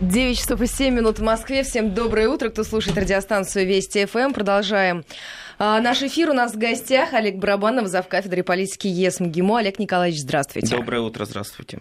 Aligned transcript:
9 0.00 0.38
часов 0.38 0.62
и 0.62 0.66
7 0.66 0.94
минут 0.94 1.18
в 1.18 1.22
Москве. 1.22 1.62
Всем 1.62 1.92
доброе 1.92 2.28
утро, 2.28 2.48
кто 2.48 2.64
слушает 2.64 2.96
радиостанцию 2.96 3.66
Вести 3.66 4.06
ФМ. 4.06 4.32
Продолжаем 4.32 5.04
а, 5.58 5.78
наш 5.80 6.02
эфир. 6.02 6.30
У 6.30 6.32
нас 6.32 6.54
в 6.54 6.58
гостях 6.58 7.12
Олег 7.12 7.36
Барабанов, 7.36 7.86
зав. 7.86 8.08
кафедры 8.08 8.42
политики 8.42 8.86
ЕС. 8.86 9.20
Олег 9.20 9.78
Николаевич, 9.78 10.20
здравствуйте. 10.20 10.74
Доброе 10.74 11.02
утро, 11.02 11.26
здравствуйте. 11.26 11.80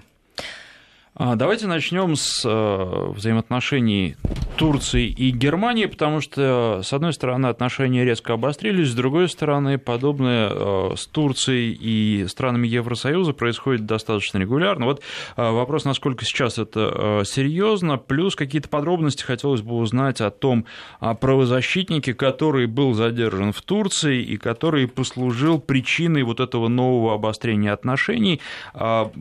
А, 1.22 1.36
давайте 1.36 1.68
начнем 1.68 2.16
с 2.16 2.44
э, 2.46 3.12
взаимоотношений 3.12 4.16
Турции 4.56 5.06
и 5.08 5.32
Германии, 5.32 5.86
потому 5.86 6.22
что, 6.22 6.80
с 6.82 6.94
одной 6.94 7.12
стороны, 7.12 7.48
отношения 7.48 8.06
резко 8.06 8.34
обострились, 8.34 8.92
с 8.92 8.94
другой 8.94 9.28
стороны, 9.28 9.78
подобное 9.78 10.50
э, 10.50 10.92
с 10.96 11.08
Турцией 11.08 11.78
и 11.78 12.26
странами 12.30 12.70
Евросоюза 12.70 13.34
происходит 13.34 13.86
достаточно 13.86 14.38
регулярно. 14.38 14.86
Вот 14.86 15.02
э, 15.36 15.52
вопрос, 15.52 15.84
насколько 15.84 16.24
сейчас 16.24 16.58
это 16.58 17.24
серьезно, 17.26 17.98
плюс 17.98 18.38
какие-то 18.38 18.70
подробности 18.70 19.24
хотелось 19.24 19.62
бы 19.62 19.76
узнать 19.76 20.22
о 20.22 20.30
том 20.30 20.66
правозащитнике, 21.00 22.14
который 22.14 22.66
был 22.66 22.94
задержан 22.94 23.52
в 23.52 23.62
Турции 23.62 24.22
и 24.24 24.38
который 24.38 24.88
послужил 24.88 25.60
причиной 25.60 26.24
вот 26.24 26.40
этого 26.40 26.70
нового 26.70 27.14
обострения 27.14 27.74
отношений. 27.74 28.40
А, 28.74 29.12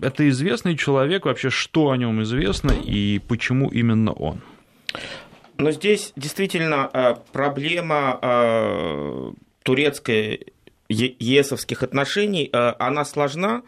это 0.00 0.28
известный 0.28 0.76
человек, 0.76 1.26
вообще 1.26 1.39
что 1.48 1.90
о 1.90 1.96
нем 1.96 2.22
известно 2.22 2.72
и 2.72 3.18
почему 3.20 3.70
именно 3.70 4.12
он? 4.12 4.42
Но 5.60 5.72
здесь 5.72 6.12
действительно 6.16 6.88
э, 6.92 7.14
проблема 7.32 8.18
э, 8.20 9.32
турецкой 9.62 10.46
ЕСовских 10.88 11.82
отношений, 11.82 12.48
э, 12.50 12.72
она 12.78 13.04
сложна, 13.04 13.62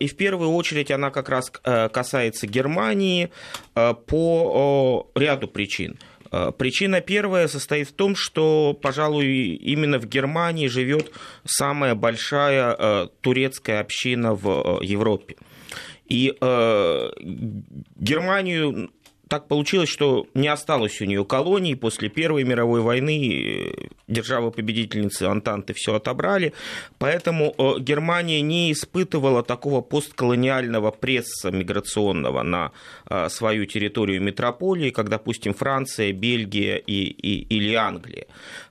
и 0.00 0.08
в 0.08 0.16
первую 0.16 0.50
очередь 0.50 0.90
она 0.90 1.10
как 1.10 1.28
раз 1.28 1.50
касается 1.50 2.48
Германии 2.48 3.30
по 3.74 5.08
ряду 5.14 5.46
причин. 5.46 6.00
Причина 6.58 7.00
первая 7.00 7.46
состоит 7.46 7.88
в 7.90 7.92
том, 7.92 8.16
что, 8.16 8.76
пожалуй, 8.82 9.54
именно 9.54 10.00
в 10.00 10.06
Германии 10.06 10.66
живет 10.66 11.12
самая 11.44 11.94
большая 11.94 13.08
турецкая 13.20 13.78
община 13.78 14.34
в 14.34 14.80
Европе. 14.82 15.36
И 16.08 16.36
э, 16.40 17.10
Германию 17.96 18.90
так 19.28 19.46
получилось, 19.46 19.88
что 19.90 20.26
не 20.34 20.48
осталось 20.48 21.00
у 21.00 21.04
нее 21.04 21.24
колоний. 21.24 21.76
После 21.76 22.08
Первой 22.08 22.44
мировой 22.44 22.80
войны 22.80 23.12
э, 23.30 23.88
державы-победительницы 24.08 25.24
Антанты 25.24 25.74
все 25.74 25.94
отобрали. 25.94 26.54
Поэтому 26.98 27.54
э, 27.56 27.80
Германия 27.80 28.40
не 28.40 28.72
испытывала 28.72 29.42
такого 29.42 29.82
постколониального 29.82 30.90
пресса 30.90 31.50
миграционного 31.50 32.42
на 32.42 32.72
э, 33.08 33.28
свою 33.28 33.66
территорию 33.66 34.22
метрополии, 34.22 34.90
как, 34.90 35.08
допустим, 35.10 35.52
Франция, 35.52 36.12
Бельгия 36.12 36.78
и, 36.78 37.04
и, 37.04 37.42
или 37.54 37.74
Англия. 37.74 38.26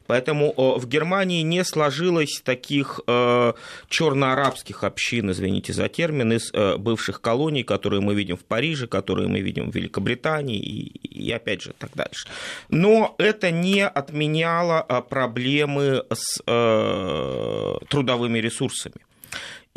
Поэтому 0.07 0.53
в 0.77 0.87
Германии 0.87 1.41
не 1.41 1.63
сложилось 1.63 2.41
таких 2.43 2.99
э, 3.07 3.53
черно-арабских 3.89 4.83
общин, 4.83 5.31
извините 5.31 5.73
за 5.73 5.89
термин, 5.89 6.33
из 6.33 6.51
э, 6.53 6.77
бывших 6.77 7.21
колоний, 7.21 7.63
которые 7.63 8.01
мы 8.01 8.15
видим 8.15 8.37
в 8.37 8.45
Париже, 8.45 8.87
которые 8.87 9.27
мы 9.27 9.41
видим 9.41 9.71
в 9.71 9.75
Великобритании 9.75 10.59
и, 10.59 11.27
и 11.27 11.31
опять 11.31 11.61
же 11.61 11.73
так 11.77 11.91
дальше. 11.93 12.27
Но 12.69 13.15
это 13.17 13.51
не 13.51 13.85
отменяло 13.85 14.85
э, 14.87 15.01
проблемы 15.01 16.03
с 16.09 16.37
трудовыми 17.89 18.39
ресурсами. 18.39 18.95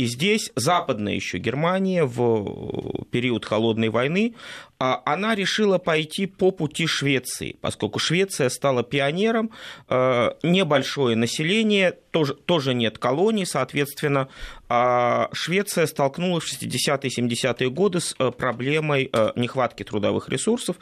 И 0.00 0.06
здесь 0.06 0.50
западная 0.54 1.12
еще 1.12 1.36
Германия 1.36 2.04
в 2.04 3.04
период 3.10 3.44
холодной 3.44 3.90
войны, 3.90 4.34
она 4.80 5.34
решила 5.34 5.76
пойти 5.76 6.24
по 6.24 6.50
пути 6.50 6.86
Швеции, 6.86 7.56
поскольку 7.60 7.98
Швеция 7.98 8.48
стала 8.48 8.82
пионером, 8.82 9.50
а, 9.88 10.36
небольшое 10.42 11.16
население, 11.16 11.92
тоже, 12.10 12.34
тоже 12.34 12.72
нет 12.72 12.98
колоний, 12.98 13.44
соответственно, 13.44 14.28
а 14.68 15.28
Швеция 15.32 15.86
столкнулась 15.86 16.44
в 16.44 16.62
60-е 16.62 17.10
70-е 17.10 17.70
годы 17.70 18.00
с 18.00 18.14
проблемой 18.14 19.10
нехватки 19.36 19.82
трудовых 19.82 20.28
ресурсов, 20.28 20.76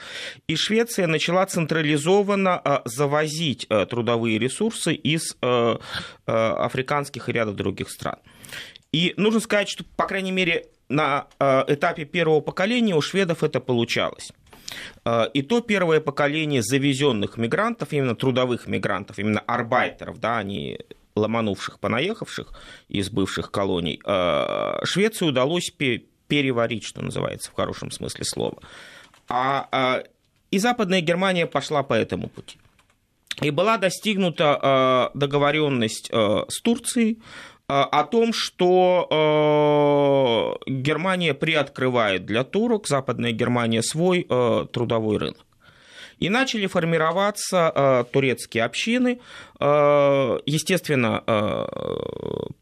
и 0.46 0.56
Швеция 0.56 1.06
начала 1.06 1.44
централизованно 1.46 2.82
завозить 2.84 3.66
трудовые 3.90 4.38
ресурсы 4.38 4.94
из 4.94 5.36
африканских 6.26 7.28
и 7.28 7.32
ряда 7.32 7.52
других 7.52 7.90
стран. 7.90 8.16
И 8.92 9.12
нужно 9.16 9.40
сказать, 9.40 9.68
что, 9.68 9.84
по 9.84 10.06
крайней 10.06 10.32
мере, 10.32 10.66
на 10.88 11.26
э, 11.38 11.64
этапе 11.68 12.04
первого 12.04 12.40
поколения 12.40 12.94
у 12.94 13.00
шведов 13.00 13.42
это 13.42 13.60
получалось. 13.60 14.32
Э, 15.04 15.26
и 15.32 15.42
то 15.42 15.60
первое 15.60 16.00
поколение 16.00 16.62
завезенных 16.62 17.36
мигрантов, 17.36 17.92
именно 17.92 18.14
трудовых 18.14 18.66
мигрантов, 18.66 19.18
именно 19.18 19.40
арбайтеров, 19.40 20.18
да, 20.18 20.38
они 20.38 20.80
ломанувших, 21.14 21.80
понаехавших 21.80 22.52
из 22.88 23.10
бывших 23.10 23.50
колоний, 23.50 24.00
э, 24.04 24.84
Швеции 24.84 25.26
удалось 25.26 25.70
переварить, 26.28 26.84
что 26.84 27.02
называется, 27.02 27.50
в 27.50 27.54
хорошем 27.54 27.90
смысле 27.90 28.24
слова. 28.24 28.58
А, 29.28 30.04
и 30.50 30.58
Западная 30.58 31.00
Германия 31.00 31.46
пошла 31.46 31.82
по 31.82 31.94
этому 31.94 32.28
пути. 32.28 32.58
И 33.42 33.50
была 33.50 33.76
достигнута 33.76 35.10
договоренность 35.14 36.10
с 36.10 36.60
Турцией 36.60 37.20
о 37.68 38.04
том, 38.04 38.32
что 38.32 39.06
э, 40.66 40.70
Германия 40.70 41.34
приоткрывает 41.34 42.24
для 42.24 42.42
турок, 42.44 42.88
Западная 42.88 43.32
Германия, 43.32 43.82
свой 43.82 44.26
э, 44.28 44.66
трудовой 44.72 45.18
рынок. 45.18 45.44
И 46.18 46.30
начали 46.30 46.66
формироваться 46.66 48.04
турецкие 48.12 48.64
общины. 48.64 49.20
естественно, 49.60 51.22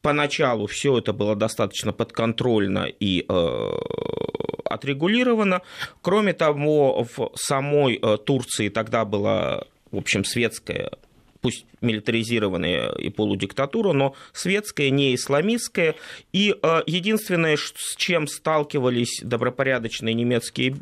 поначалу 0.03 0.67
все 0.67 0.99
это 0.99 1.15
было 1.15 1.34
достаточно 1.34 1.94
подконтрольно 1.94 2.84
и 3.00 3.25
отрегулировано. 4.62 5.62
Кроме 6.03 6.34
того, 6.34 7.06
в 7.17 7.31
самой 7.34 7.99
Турции 8.27 8.69
тогда 8.69 9.06
была 9.06 9.65
в 9.91 9.99
общем, 9.99 10.25
светская 10.25 10.91
пусть 11.47 11.65
милитаризированная 11.81 12.91
и 12.99 13.09
полудиктатура, 13.09 13.93
но 13.93 14.17
светская, 14.33 14.91
не 14.91 15.15
исламистская. 15.15 15.95
И 16.33 16.53
э, 16.61 16.83
единственное, 16.87 17.57
с 17.57 17.95
чем 17.97 18.27
сталкивались 18.27 19.21
добропорядочные 19.23 20.12
немецкие 20.12 20.77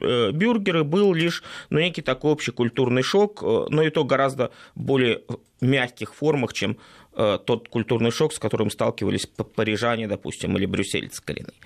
э, 0.00 0.30
бюргеры 0.30 0.84
был 0.84 1.14
лишь 1.14 1.42
ну, 1.70 1.80
некий 1.80 2.02
такой 2.02 2.34
общекультурный 2.34 3.02
шок, 3.02 3.42
э, 3.42 3.66
но 3.70 3.82
и 3.82 3.90
то 3.90 4.04
гораздо 4.04 4.52
более 4.76 5.22
мягких 5.60 6.14
формах, 6.14 6.52
чем 6.52 6.78
тот 7.16 7.68
культурный 7.68 8.12
шок, 8.12 8.32
с 8.32 8.38
которым 8.38 8.70
сталкивались 8.70 9.26
парижане, 9.26 10.06
допустим, 10.06 10.56
или 10.56 10.66
брюссельцы 10.66 11.20
коренные. 11.20 11.56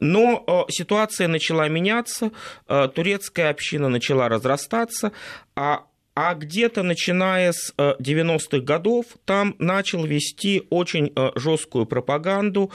Но 0.00 0.66
ситуация 0.68 1.28
начала 1.28 1.66
меняться, 1.66 2.30
турецкая 2.66 3.48
община 3.48 3.88
начала 3.88 4.28
разрастаться, 4.28 5.12
а 5.56 5.86
а 6.20 6.34
где-то 6.34 6.82
начиная 6.82 7.52
с 7.52 7.72
90-х 7.78 8.56
э, 8.56 8.60
годов 8.60 9.06
там 9.24 9.54
начал 9.60 10.04
вести 10.04 10.66
очень 10.68 11.12
э, 11.14 11.30
жесткую 11.36 11.86
пропаганду 11.86 12.72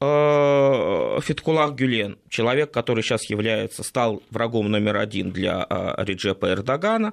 э, 0.00 1.18
Фиткулах 1.20 1.74
Гюлен, 1.74 2.16
человек, 2.30 2.70
который 2.70 3.02
сейчас 3.02 3.28
является, 3.28 3.82
стал 3.82 4.22
врагом 4.30 4.70
номер 4.70 4.96
один 4.96 5.30
для 5.30 5.66
Реджепа 5.98 6.46
Эрдогана, 6.46 7.12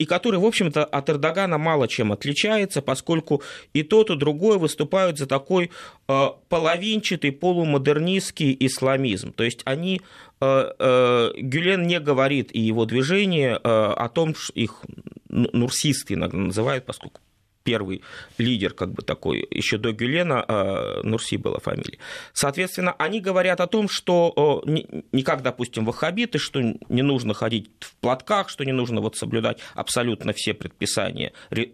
и 0.00 0.06
который, 0.06 0.40
в 0.40 0.44
общем-то, 0.44 0.84
от 0.84 1.10
Эрдогана 1.10 1.58
мало 1.58 1.86
чем 1.86 2.10
отличается, 2.10 2.82
поскольку 2.82 3.42
и 3.72 3.84
тот, 3.84 4.10
и 4.10 4.16
другой 4.16 4.58
выступают 4.58 5.18
за 5.18 5.26
такой 5.26 5.70
половинчатый 6.06 7.30
полумодернистский 7.30 8.56
исламизм. 8.58 9.32
То 9.32 9.44
есть 9.44 9.60
они 9.64 10.00
Э, 10.40 10.72
э, 10.78 11.32
Гюлен 11.36 11.86
не 11.86 12.00
говорит 12.00 12.50
и 12.54 12.60
его 12.60 12.86
движение 12.86 13.52
э, 13.52 13.58
о 13.62 14.08
том, 14.08 14.34
что 14.34 14.52
их 14.54 14.82
нурсисты 15.28 16.14
иногда 16.14 16.38
называют, 16.38 16.86
поскольку 16.86 17.20
первый 17.62 18.02
лидер, 18.38 18.72
как 18.72 18.92
бы 18.92 19.02
такой, 19.02 19.46
еще 19.50 19.78
до 19.78 19.92
Гюлена, 19.92 20.44
а, 20.46 21.00
Нурси 21.02 21.36
была 21.36 21.58
фамилия. 21.58 21.98
Соответственно, 22.32 22.94
они 22.98 23.20
говорят 23.20 23.60
о 23.60 23.66
том, 23.66 23.88
что 23.88 24.62
не 24.66 25.22
как, 25.22 25.42
допустим, 25.42 25.84
ваххабиты, 25.84 26.38
что 26.38 26.60
не 26.60 27.02
нужно 27.02 27.34
ходить 27.34 27.70
в 27.80 27.96
платках, 27.96 28.48
что 28.48 28.64
не 28.64 28.72
нужно 28.72 29.00
вот 29.00 29.16
соблюдать 29.16 29.58
абсолютно 29.74 30.32
все 30.32 30.54
предписания 30.54 31.32
э, 31.50 31.66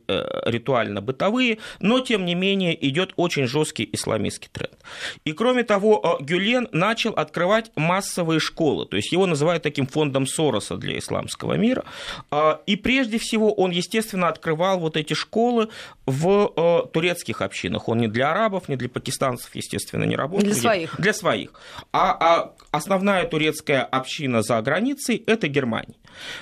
ритуально-бытовые, 0.47 1.59
но, 1.81 2.00
тем 2.00 2.25
не 2.25 2.35
менее, 2.35 2.77
идет 2.89 3.12
очень 3.17 3.47
жесткий 3.47 3.89
исламистский 3.93 4.49
тренд. 4.53 4.77
И, 5.25 5.32
кроме 5.32 5.65
того, 5.65 6.19
Гюлен 6.21 6.69
начал 6.73 7.12
открывать 7.12 7.71
массовые 7.77 8.41
школы, 8.41 8.87
то 8.87 8.97
есть 8.97 9.12
его 9.12 9.27
называют 9.27 9.62
таким 9.62 9.87
фондом 9.87 10.27
Сороса 10.27 10.77
для 10.77 10.99
исламского 10.99 11.55
мира, 11.55 11.85
а, 12.31 12.61
и 12.67 12.77
прежде 12.77 13.19
всего 13.19 13.53
он, 13.53 13.71
естественно, 13.71 14.29
открывал 14.29 14.79
вот 14.79 14.97
эти 14.97 15.15
школы 15.15 15.69
в 16.06 16.52
э, 16.56 16.93
турецких 16.93 17.43
общинах. 17.43 17.88
Он 17.88 17.99
не 17.99 18.08
для 18.08 18.31
арабов, 18.31 18.69
не 18.69 18.76
для 18.76 18.88
пакистанцев, 18.88 19.55
естественно, 19.55 20.05
не 20.05 20.17
работает. 20.17 20.52
Для 20.52 20.61
своих. 20.61 21.00
Для 21.00 21.12
своих. 21.12 21.50
А, 21.93 22.12
а 22.12 22.52
основная 22.70 23.26
турецкая 23.26 23.82
община 23.82 24.43
за 24.43 24.61
границей– 24.62 25.23
это 25.26 25.49
Германия. 25.49 25.96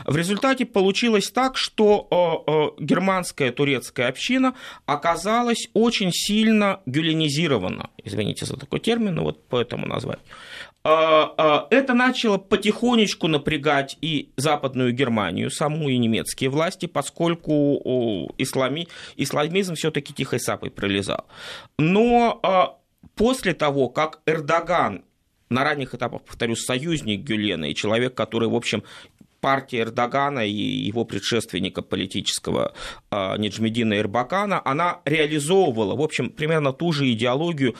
В 0.05 0.17
результате 0.17 0.67
получилось 0.67 1.31
так, 1.31 1.57
что 1.57 2.09
э, 2.11 2.51
э, 2.51 2.85
германская 2.85 3.53
турецкая 3.53 4.09
община 4.09 4.55
оказалась 4.87 5.69
очень 5.75 6.11
сильно 6.13 6.81
гюленизирована, 6.87 7.91
извините 8.03 8.47
за 8.47 8.57
такой 8.57 8.81
термин, 8.81 9.15
но 9.15 9.25
вот 9.25 9.47
по 9.49 9.61
этому 9.61 9.87
назвать. 9.87 10.21
А, 10.87 11.33
а, 11.39 11.67
это 11.71 11.95
начало 11.95 12.37
потихонечку 12.37 13.27
напрягать 13.27 13.97
и 14.03 14.31
Западную 14.37 14.93
Германию, 14.93 15.51
саму 15.51 15.89
и 15.89 15.97
немецкие 15.97 16.51
власти, 16.51 16.87
поскольку 16.87 18.31
ислами, 18.37 18.89
исламизм 19.17 19.77
все-таки 19.77 20.13
тихой 20.13 20.41
сапой 20.41 20.71
пролезал. 20.71 21.25
Но 21.79 22.79
после 23.15 23.55
того, 23.55 23.89
как 23.89 24.21
Эрдоган 24.27 25.05
на 25.51 25.65
ранних 25.65 25.95
этапах, 25.95 26.23
повторюсь, 26.23 26.65
союзник 26.65 27.23
Гюлена 27.23 27.71
и 27.71 27.75
человек, 27.75 28.15
который, 28.15 28.49
в 28.49 28.55
общем, 28.55 28.83
партия 29.45 29.81
Эрдогана 29.81 30.47
и 30.47 30.51
его 30.51 31.05
предшественника 31.05 31.83
политического 31.83 32.73
Неджмедина 33.11 33.99
Эрбакана, 33.99 34.63
она 34.65 35.01
реализовывала, 35.05 35.95
в 35.95 36.01
общем, 36.01 36.31
примерно 36.31 36.73
ту 36.73 36.93
же 36.93 37.13
идеологию 37.13 37.75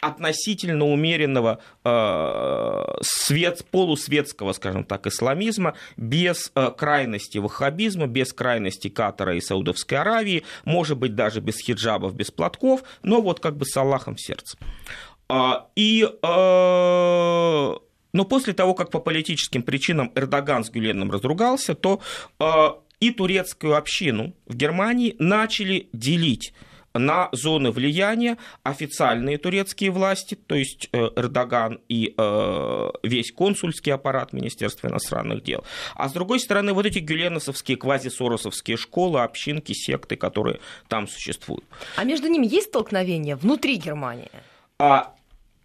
относительно 0.00 0.84
умеренного 0.84 1.60
э, 1.82 2.84
свет, 3.00 3.64
полусветского, 3.70 4.52
скажем 4.52 4.84
так, 4.84 5.06
исламизма, 5.06 5.74
без 5.96 6.52
э, 6.54 6.70
крайности 6.76 7.38
ваххабизма, 7.38 8.06
без 8.06 8.34
крайности 8.34 8.88
Катара 8.88 9.34
и 9.34 9.40
Саудовской 9.40 9.96
Аравии, 9.96 10.44
может 10.66 10.98
быть, 10.98 11.14
даже 11.14 11.40
без 11.40 11.58
хиджабов, 11.58 12.14
без 12.14 12.30
платков, 12.30 12.82
но 13.02 13.22
вот 13.22 13.40
как 13.40 13.56
бы 13.56 13.64
с 13.64 13.74
Аллахом 13.78 14.16
в 14.16 14.20
сердце. 14.20 14.58
И 15.74 16.06
но 18.18 18.24
после 18.24 18.52
того, 18.52 18.74
как 18.74 18.90
по 18.90 18.98
политическим 18.98 19.62
причинам 19.62 20.10
Эрдоган 20.16 20.64
с 20.64 20.70
Гюленом 20.70 21.12
разругался, 21.12 21.76
то 21.76 22.00
э, 22.40 22.68
и 22.98 23.12
турецкую 23.12 23.76
общину 23.76 24.34
в 24.46 24.56
Германии 24.56 25.14
начали 25.20 25.88
делить 25.92 26.52
на 26.94 27.28
зоны 27.30 27.70
влияния 27.70 28.36
официальные 28.64 29.38
турецкие 29.38 29.92
власти, 29.92 30.34
то 30.34 30.56
есть 30.56 30.88
э, 30.90 30.98
Эрдоган 31.14 31.78
и 31.88 32.12
э, 32.18 32.88
весь 33.04 33.30
консульский 33.30 33.92
аппарат 33.92 34.32
Министерства 34.32 34.88
иностранных 34.88 35.44
дел. 35.44 35.64
А 35.94 36.08
с 36.08 36.12
другой 36.12 36.40
стороны, 36.40 36.72
вот 36.72 36.86
эти 36.86 36.98
гюленосовские, 36.98 37.76
квазисоросовские 37.76 38.76
школы, 38.76 39.22
общинки, 39.22 39.74
секты, 39.74 40.16
которые 40.16 40.58
там 40.88 41.06
существуют. 41.06 41.64
А 41.94 42.02
между 42.02 42.26
ними 42.26 42.48
есть 42.52 42.66
столкновения 42.70 43.36
внутри 43.36 43.76
Германии? 43.76 44.32
А, 44.80 45.14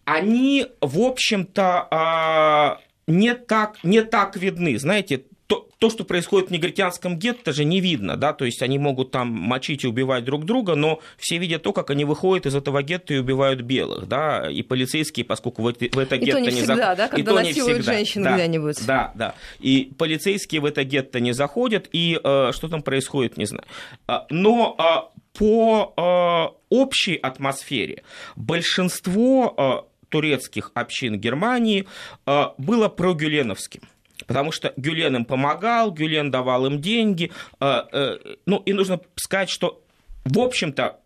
они, 0.05 0.67
в 0.81 1.00
общем-то, 1.00 1.88
а, 1.91 2.79
не 3.07 3.33
так, 3.33 3.83
не 3.83 4.01
так 4.01 4.35
видны. 4.35 4.77
Знаете, 4.77 5.23
то, 5.47 5.67
то, 5.77 5.89
что 5.89 6.05
происходит 6.05 6.50
в 6.50 6.51
негритянском 6.51 7.17
гетто, 7.17 7.51
же 7.51 7.65
не 7.65 7.81
видно, 7.81 8.15
да, 8.15 8.33
то 8.33 8.45
есть 8.45 8.61
они 8.61 8.79
могут 8.79 9.11
там 9.11 9.27
мочить 9.27 9.83
и 9.83 9.88
убивать 9.88 10.23
друг 10.23 10.45
друга, 10.45 10.75
но 10.75 11.01
все 11.17 11.38
видят 11.38 11.63
то, 11.63 11.73
как 11.73 11.89
они 11.89 12.05
выходят 12.05 12.45
из 12.45 12.55
этого 12.55 12.81
гетто 12.81 13.13
и 13.13 13.17
убивают 13.17 13.61
белых, 13.61 14.07
да, 14.07 14.50
и 14.50 14.61
полицейские, 14.63 15.25
поскольку 15.25 15.61
в 15.61 15.65
в 15.65 16.00
это 16.00 16.15
и 16.15 16.19
гетто 16.19 16.38
то 16.38 16.39
не, 16.39 16.45
не 16.45 16.51
всегда, 16.51 16.75
заходят. 16.75 16.97
да, 16.97 17.07
когда 17.09 17.33
насилуют 17.33 17.85
женщин 17.85 18.23
да, 18.23 18.35
где-нибудь. 18.35 18.85
Да, 18.85 19.11
да, 19.15 19.35
и 19.59 19.91
полицейские 19.97 20.61
в 20.61 20.65
это 20.65 20.83
гетто 20.83 21.19
не 21.19 21.33
заходят, 21.33 21.89
и 21.91 22.19
э, 22.23 22.51
что 22.53 22.67
там 22.69 22.81
происходит, 22.81 23.38
не 23.38 23.45
знаю. 23.45 23.65
А, 24.07 24.25
но 24.29 24.77
э, 24.79 25.38
по 25.38 25.94
э, 25.97 26.57
общей 26.69 27.15
атмосфере 27.15 28.03
большинство 28.35 29.89
турецких 30.13 30.69
общин 30.75 31.19
Германии 31.19 31.88
э, 32.27 32.44
было 32.60 32.88
прогюленовским. 32.88 33.81
Потому 34.27 34.51
что 34.51 34.71
Гюлен 34.77 35.15
им 35.15 35.25
помогал, 35.25 35.92
Гюлен 35.92 36.30
давал 36.30 36.68
им 36.68 36.80
деньги. 36.80 37.31
Э, 37.60 37.81
э, 37.92 38.36
ну, 38.45 38.57
и 38.57 38.74
нужно 38.74 39.01
сказать, 39.15 39.50
что, 39.50 39.83
в 40.24 40.38
общем-то, 40.38 41.00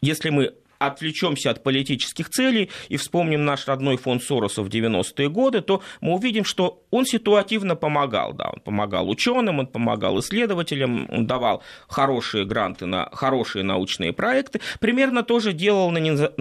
если 0.00 0.30
мы 0.30 0.54
отвлечемся 0.86 1.50
от 1.50 1.62
политических 1.62 2.28
целей 2.28 2.70
и 2.88 2.96
вспомним 2.96 3.44
наш 3.44 3.66
родной 3.66 3.96
фонд 3.96 4.22
Сороса 4.22 4.62
в 4.62 4.68
90-е 4.68 5.28
годы, 5.28 5.60
то 5.60 5.82
мы 6.00 6.14
увидим, 6.14 6.44
что 6.44 6.82
он 6.90 7.04
ситуативно 7.06 7.76
помогал. 7.76 8.32
Да, 8.32 8.50
он 8.50 8.60
помогал 8.60 9.08
ученым, 9.08 9.58
он 9.58 9.66
помогал 9.66 10.18
исследователям, 10.20 11.08
он 11.10 11.26
давал 11.26 11.62
хорошие 11.88 12.44
гранты 12.44 12.86
на 12.86 13.08
хорошие 13.12 13.62
научные 13.64 14.12
проекты. 14.12 14.60
Примерно 14.80 15.22
тоже 15.22 15.52
делал 15.52 15.90
на 15.90 15.98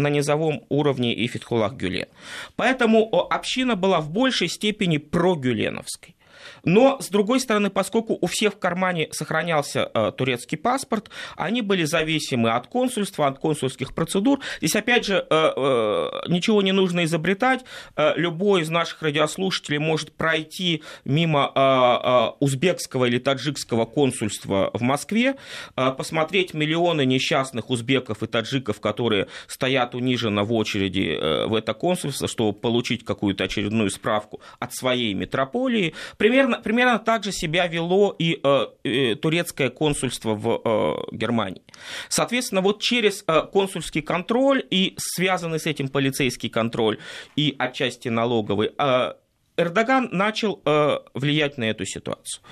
низовом 0.10 0.64
уровне 0.70 1.14
и 1.14 1.28
Фетхулах 1.28 1.74
Гюлен. 1.74 2.08
Поэтому 2.56 3.10
община 3.30 3.76
была 3.76 4.00
в 4.00 4.10
большей 4.10 4.48
степени 4.48 4.98
прогюленовской. 4.98 6.16
Но, 6.64 7.00
с 7.00 7.10
другой 7.10 7.40
стороны, 7.40 7.70
поскольку 7.70 8.18
у 8.20 8.28
всех 8.28 8.54
в 8.54 8.60
кармане 8.60 9.10
сохранялся 9.12 9.90
э, 9.94 10.12
турецкий 10.16 10.58
паспорт, 10.58 11.10
они 11.36 11.62
были 11.62 11.84
зависимы 11.84 12.52
от 12.52 12.68
консульства, 12.68 13.28
от 13.28 13.40
консульских 13.40 13.94
процедур. 13.94 14.40
Здесь, 14.60 14.76
опять 14.76 15.06
же, 15.06 15.16
э, 15.16 15.26
э, 15.30 16.10
ничего 16.28 16.62
не 16.62 16.72
нужно 16.72 17.04
изобретать. 17.06 17.64
Э, 17.96 18.14
любой 18.16 18.62
из 18.62 18.70
наших 18.70 19.02
радиослушателей 19.02 19.80
может 19.80 20.12
пройти 20.14 20.84
мимо 21.06 21.52
э, 21.54 21.60
э, 21.60 22.32
узбекского 22.40 23.06
или 23.06 23.18
таджикского 23.18 23.86
консульства 23.86 24.72
в 24.74 24.82
Москве, 24.82 25.36
посмотреть 25.76 26.54
миллионы 26.54 27.06
несчастных 27.06 27.70
узбеков 27.70 28.24
и 28.24 28.28
таджиков, 28.28 28.80
которые 28.80 29.28
стоят 29.48 29.96
униженно 29.96 30.44
в 30.44 30.54
очереди 30.54 31.48
в 31.48 31.56
это 31.56 31.74
консульство, 31.74 32.28
чтобы 32.28 32.54
получить 32.54 33.06
какую-то 33.06 33.44
очередную 33.44 33.90
справку 33.90 34.42
от 34.60 34.74
своей 34.74 35.14
метрополии. 35.14 35.94
Примерно 36.18 36.51
примерно, 36.52 36.82
примерно 36.82 37.00
так 37.00 37.24
же 37.24 37.32
себя 37.32 37.68
вело 37.68 38.16
и 38.18 38.40
э, 38.44 38.68
э, 38.84 39.16
турецкое 39.16 39.70
консульство 39.70 40.36
в 40.36 40.62
э, 40.64 41.16
Германии. 41.16 41.62
Соответственно, 42.10 42.62
вот 42.62 42.82
через 42.82 43.24
э, 43.28 43.42
консульский 43.52 44.02
контроль 44.02 44.64
и 44.70 44.96
связанный 44.98 45.60
с 45.60 45.66
этим 45.66 45.88
полицейский 45.88 46.50
контроль 46.50 46.98
и 47.36 47.56
отчасти 47.60 48.10
налоговый, 48.10 48.72
э, 48.78 49.14
Эрдоган 49.58 50.10
начал 50.12 50.62
э, 50.66 51.00
влиять 51.14 51.58
на 51.58 51.66
эту 51.66 51.86
ситуацию. 51.86 52.44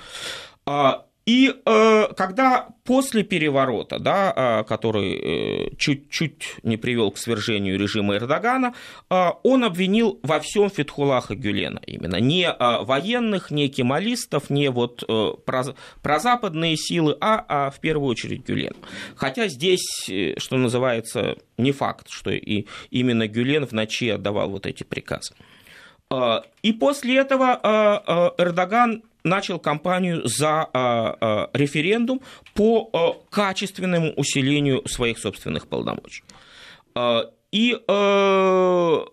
А, 0.66 1.06
и 1.26 1.54
э, 1.64 2.06
когда 2.16 2.68
после 2.84 3.22
переворота, 3.22 3.98
да, 3.98 4.32
э, 4.34 4.64
который 4.64 5.14
э, 5.14 5.70
чуть-чуть 5.76 6.56
не 6.62 6.76
привел 6.76 7.10
к 7.10 7.18
свержению 7.18 7.78
режима 7.78 8.16
Эрдогана, 8.16 8.74
э, 9.10 9.28
он 9.42 9.64
обвинил 9.64 10.18
во 10.22 10.40
всем 10.40 10.70
Фетхулаха 10.70 11.34
Гюлена 11.34 11.80
именно. 11.86 12.16
Не 12.16 12.46
э, 12.46 12.84
военных, 12.84 13.50
не 13.50 13.68
кемалистов, 13.68 14.48
не 14.50 14.70
вот 14.70 15.04
э, 15.06 15.32
про, 15.44 15.64
прозападные 16.02 16.76
силы, 16.76 17.16
а, 17.20 17.44
а 17.48 17.70
в 17.70 17.80
первую 17.80 18.08
очередь 18.08 18.46
Гюлен. 18.46 18.74
Хотя 19.14 19.48
здесь, 19.48 20.08
э, 20.08 20.34
что 20.38 20.56
называется, 20.56 21.36
не 21.58 21.72
факт, 21.72 22.06
что 22.08 22.30
и 22.30 22.66
именно 22.90 23.28
Гюлен 23.28 23.66
в 23.66 23.72
ночи 23.72 24.08
отдавал 24.08 24.50
вот 24.50 24.66
эти 24.66 24.84
приказы. 24.84 25.34
Э, 26.10 26.40
и 26.62 26.72
после 26.72 27.18
этого 27.18 27.60
э, 27.62 28.42
Эрдоган 28.42 29.02
начал 29.24 29.58
кампанию 29.58 30.26
за 30.26 30.68
э, 30.72 31.14
э, 31.20 31.46
референдум 31.52 32.20
по 32.54 32.90
э, 32.92 33.24
качественному 33.30 34.12
усилению 34.12 34.86
своих 34.88 35.18
собственных 35.18 35.68
полномочий. 35.68 36.24
И 37.52 37.76
э, 37.86 39.04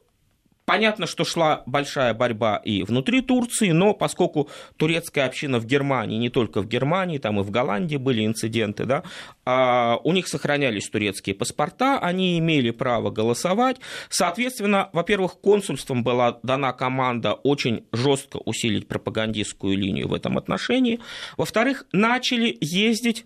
Понятно, 0.68 1.08
что 1.08 1.24
шла 1.24 1.64
большая 1.66 2.14
борьба 2.14 2.58
и 2.58 2.84
внутри 2.84 3.22
Турции, 3.22 3.72
но 3.72 3.94
поскольку 3.94 4.50
турецкая 4.76 5.26
община 5.26 5.60
в 5.60 5.66
Германии, 5.66 6.18
не 6.18 6.30
только 6.30 6.62
в 6.62 6.68
Германии, 6.68 7.20
там 7.20 7.40
и 7.40 7.44
в 7.44 7.52
Голландии 7.52 7.96
были 7.96 8.26
инциденты, 8.26 8.84
да, 8.84 9.04
а 9.46 9.98
у 10.04 10.12
них 10.12 10.28
сохранялись 10.28 10.90
турецкие 10.90 11.36
паспорта, 11.36 12.00
они 12.00 12.38
имели 12.38 12.72
право 12.72 13.12
голосовать. 13.12 13.78
Соответственно, 14.10 14.90
во-первых, 14.92 15.40
консульством 15.40 16.04
была 16.04 16.40
дана 16.44 16.74
команда 16.74 17.32
очень 17.32 17.86
жестко 17.94 18.42
усилить 18.44 18.90
пропагандистскую 18.90 19.78
линию 19.78 20.10
в 20.10 20.14
этом 20.14 20.38
отношении. 20.38 21.00
Во-вторых, 21.38 21.86
начали 21.94 22.58
ездить 22.60 23.26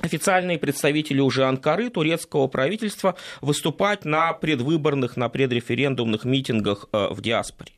официальные 0.00 0.58
представители 0.58 1.20
уже 1.20 1.44
Анкары, 1.44 1.88
турецкого 1.88 2.48
правительства, 2.48 3.16
выступать 3.40 4.04
на 4.04 4.32
предвыборных, 4.32 5.16
на 5.16 5.28
предреферендумных 5.28 6.24
митингах 6.24 6.86
э, 6.92 7.08
в 7.10 7.20
диаспоре. 7.20 7.72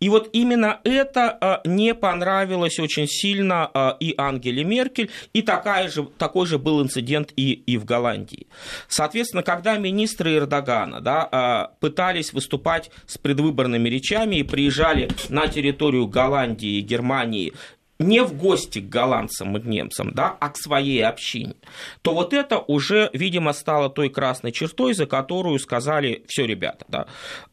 И 0.00 0.08
вот 0.08 0.28
именно 0.32 0.80
это 0.84 1.38
э, 1.64 1.68
не 1.68 1.94
понравилось 1.94 2.78
очень 2.78 3.06
сильно 3.06 3.70
э, 3.72 3.92
и 4.00 4.14
Ангеле 4.18 4.64
Меркель, 4.64 5.10
и 5.32 5.42
такая 5.42 5.88
же, 5.88 6.04
такой 6.18 6.46
же 6.46 6.58
был 6.58 6.82
инцидент 6.82 7.32
и, 7.36 7.52
и 7.52 7.78
в 7.78 7.84
Голландии. 7.84 8.46
Соответственно, 8.88 9.42
когда 9.42 9.78
министры 9.78 10.36
Эрдогана 10.36 11.00
да, 11.00 11.70
пытались 11.80 12.32
выступать 12.32 12.90
с 13.06 13.16
предвыборными 13.18 13.88
речами 13.88 14.36
и 14.36 14.42
приезжали 14.42 15.08
на 15.28 15.48
территорию 15.48 16.06
Голландии 16.06 16.78
и 16.78 16.80
Германии 16.80 17.52
не 17.98 18.22
в 18.22 18.36
гости 18.36 18.80
к 18.80 18.88
голландцам 18.88 19.56
и 19.56 19.68
немцам, 19.68 20.12
да, 20.12 20.36
а 20.40 20.50
к 20.50 20.56
своей 20.56 21.04
общине, 21.04 21.54
то 22.02 22.14
вот 22.14 22.32
это 22.32 22.58
уже, 22.58 23.10
видимо, 23.12 23.52
стало 23.52 23.88
той 23.88 24.08
красной 24.08 24.52
чертой, 24.52 24.94
за 24.94 25.06
которую 25.06 25.58
сказали, 25.58 26.24
все, 26.26 26.46
ребята, 26.46 26.84
да. 26.88 27.06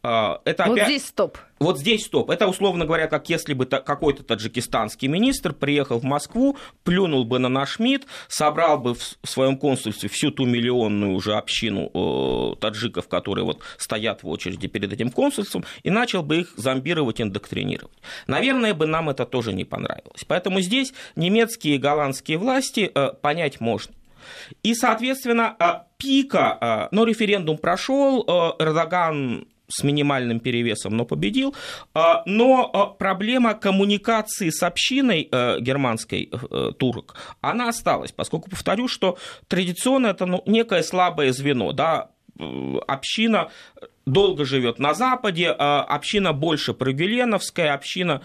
А, 0.03 0.41
это 0.45 0.65
вот 0.65 0.73
опять... 0.73 0.87
здесь 0.87 1.05
стоп. 1.05 1.37
Вот 1.61 1.77
здесь 1.77 2.05
стоп. 2.05 2.31
Это, 2.31 2.47
условно 2.47 2.85
говоря, 2.85 3.05
как 3.05 3.29
если 3.29 3.53
бы 3.53 3.67
какой-то 3.67 4.23
таджикистанский 4.23 5.07
министр 5.07 5.53
приехал 5.53 5.99
в 5.99 6.03
Москву, 6.03 6.57
плюнул 6.83 7.23
бы 7.23 7.37
на 7.37 7.49
наш 7.49 7.77
МИД, 7.77 8.07
собрал 8.27 8.79
бы 8.79 8.95
в 8.95 9.17
своем 9.23 9.57
консульстве 9.57 10.09
всю 10.09 10.31
ту 10.31 10.47
миллионную 10.47 11.13
уже 11.13 11.35
общину 11.35 11.91
э, 11.93 12.55
таджиков, 12.59 13.07
которые 13.07 13.45
вот 13.45 13.59
стоят 13.77 14.23
в 14.23 14.27
очереди 14.27 14.67
перед 14.67 14.91
этим 14.91 15.11
консульством, 15.11 15.63
и 15.83 15.91
начал 15.91 16.23
бы 16.23 16.39
их 16.39 16.53
зомбировать, 16.57 17.21
индоктринировать. 17.21 17.95
Наверное, 18.25 18.73
бы 18.73 18.87
нам 18.87 19.11
это 19.11 19.27
тоже 19.27 19.53
не 19.53 19.63
понравилось. 19.63 20.25
Поэтому 20.27 20.61
здесь 20.61 20.95
немецкие 21.15 21.75
и 21.75 21.77
голландские 21.77 22.39
власти 22.39 22.89
э, 22.91 23.13
понять 23.21 23.61
можно. 23.61 23.93
И, 24.63 24.73
соответственно, 24.73 25.55
э, 25.59 25.73
пика, 25.97 26.89
но 26.89 27.03
референдум 27.03 27.59
прошел, 27.59 28.25
Эрдоган 28.57 29.45
с 29.71 29.83
минимальным 29.83 30.39
перевесом, 30.39 30.95
но 30.97 31.05
победил. 31.05 31.55
А, 31.93 32.23
но 32.25 32.69
а, 32.73 32.85
проблема 32.87 33.53
коммуникации 33.53 34.49
с 34.49 34.63
общиной 34.63 35.27
э, 35.31 35.59
германской 35.59 36.29
э, 36.31 36.71
турок, 36.77 37.15
она 37.41 37.69
осталась, 37.69 38.11
поскольку, 38.11 38.49
повторю, 38.49 38.87
что 38.87 39.17
традиционно 39.47 40.07
это 40.07 40.25
ну, 40.25 40.43
некое 40.45 40.83
слабое 40.83 41.31
звено, 41.31 41.71
да, 41.71 42.09
община 42.87 43.49
долго 44.05 44.45
живет 44.45 44.79
на 44.79 44.93
Западе, 44.93 45.53
а 45.57 45.83
община 45.83 46.33
больше 46.33 46.73
прогеленовская, 46.73 47.73
община 47.73 48.21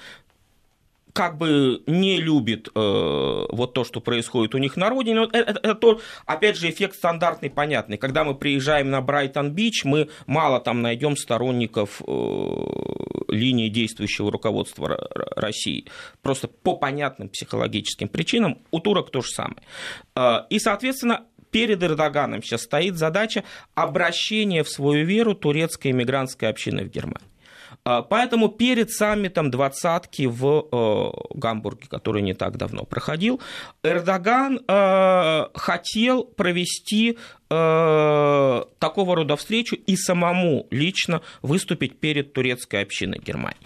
как 1.16 1.38
бы 1.38 1.82
не 1.86 2.20
любит 2.20 2.68
э, 2.68 2.70
вот 2.74 3.72
то, 3.72 3.84
что 3.84 4.02
происходит 4.02 4.54
у 4.54 4.58
них 4.58 4.76
на 4.76 4.90
родине. 4.90 5.24
Это, 5.32 5.38
это, 5.38 5.60
это 5.62 5.74
то, 5.74 6.00
опять 6.26 6.58
же, 6.58 6.68
эффект 6.68 6.96
стандартный, 6.96 7.48
понятный. 7.48 7.96
Когда 7.96 8.22
мы 8.22 8.34
приезжаем 8.34 8.90
на 8.90 9.00
Брайтон-Бич, 9.00 9.86
мы 9.86 10.10
мало 10.26 10.60
там 10.60 10.82
найдем 10.82 11.16
сторонников 11.16 12.02
э, 12.06 12.12
линии 13.28 13.70
действующего 13.70 14.30
руководства 14.30 15.08
России. 15.36 15.86
Просто 16.20 16.48
по 16.48 16.76
понятным 16.76 17.30
психологическим 17.30 18.08
причинам. 18.08 18.58
У 18.70 18.80
турок 18.80 19.10
то 19.10 19.22
же 19.22 19.30
самое. 19.30 19.62
Э, 20.14 20.40
и, 20.50 20.58
соответственно, 20.58 21.24
перед 21.50 21.82
Эрдоганом 21.82 22.42
сейчас 22.42 22.64
стоит 22.64 22.96
задача 22.96 23.42
обращения 23.74 24.62
в 24.62 24.68
свою 24.68 25.06
веру 25.06 25.34
турецкой 25.34 25.92
иммигрантской 25.92 26.50
общины 26.50 26.84
в 26.84 26.90
Германии. 26.90 27.30
А, 27.86 28.02
поэтому 28.02 28.48
перед 28.48 28.90
саммитом 28.90 29.48
двадцатки 29.48 30.26
в 30.26 30.66
э, 30.72 31.38
Гамбурге, 31.38 31.86
который 31.88 32.20
не 32.20 32.34
так 32.34 32.56
давно 32.56 32.82
проходил, 32.82 33.40
Эрдоган 33.84 34.58
э, 34.66 35.44
хотел 35.54 36.24
провести 36.24 37.16
э, 37.48 38.64
такого 38.80 39.14
рода 39.14 39.36
встречу 39.36 39.76
и 39.76 39.96
самому 39.96 40.66
лично 40.72 41.22
выступить 41.42 42.00
перед 42.00 42.32
турецкой 42.32 42.82
общиной 42.82 43.20
Германии. 43.20 43.60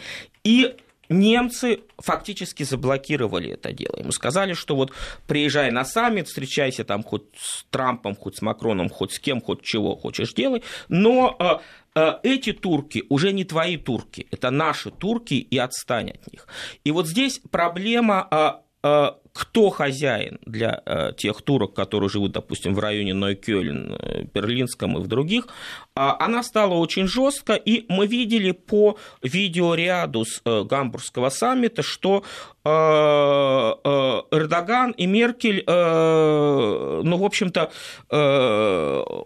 И 0.44 0.76
немцы 1.08 1.80
фактически 1.98 2.62
заблокировали 2.62 3.52
это 3.52 3.72
дело. 3.72 3.96
Ему 3.98 4.12
сказали, 4.12 4.52
что 4.52 4.76
вот 4.76 4.92
приезжай 5.26 5.70
на 5.70 5.84
саммит, 5.84 6.28
встречайся 6.28 6.84
там 6.84 7.02
хоть 7.02 7.24
с 7.36 7.64
Трампом, 7.70 8.14
хоть 8.14 8.36
с 8.36 8.42
Макроном, 8.42 8.90
хоть 8.90 9.12
с 9.12 9.18
кем, 9.18 9.40
хоть 9.40 9.62
чего 9.62 9.96
хочешь 9.96 10.32
делай, 10.34 10.62
но 10.88 11.62
эти 11.94 12.52
турки 12.52 13.04
уже 13.08 13.32
не 13.32 13.44
твои 13.44 13.76
турки, 13.76 14.26
это 14.30 14.50
наши 14.50 14.90
турки, 14.90 15.34
и 15.34 15.58
отстань 15.58 16.10
от 16.10 16.32
них. 16.32 16.46
И 16.84 16.92
вот 16.92 17.08
здесь 17.08 17.40
проблема 17.50 18.62
э, 18.82 19.10
кто 19.32 19.70
хозяин 19.70 20.38
для 20.44 20.82
э, 20.84 21.12
тех 21.16 21.42
турок, 21.42 21.74
которые 21.74 22.08
живут, 22.08 22.32
допустим, 22.32 22.74
в 22.74 22.78
районе 22.78 23.14
Нойкёлен, 23.14 23.96
э, 23.98 24.22
и 24.24 25.02
в 25.02 25.06
других, 25.06 25.46
э, 25.46 25.48
она 25.94 26.42
стала 26.42 26.74
очень 26.74 27.06
жестко, 27.06 27.54
и 27.54 27.84
мы 27.88 28.06
видели 28.06 28.52
по 28.52 28.96
видеоряду 29.22 30.24
с 30.24 30.40
э, 30.44 30.64
Гамбургского 30.64 31.30
саммита, 31.30 31.82
что 31.82 32.24
э, 32.64 32.68
э, 32.68 34.36
Эрдоган 34.36 34.90
и 34.92 35.06
Меркель, 35.06 35.62
э, 35.66 37.00
ну, 37.04 37.16
в 37.16 37.24
общем-то, 37.24 37.70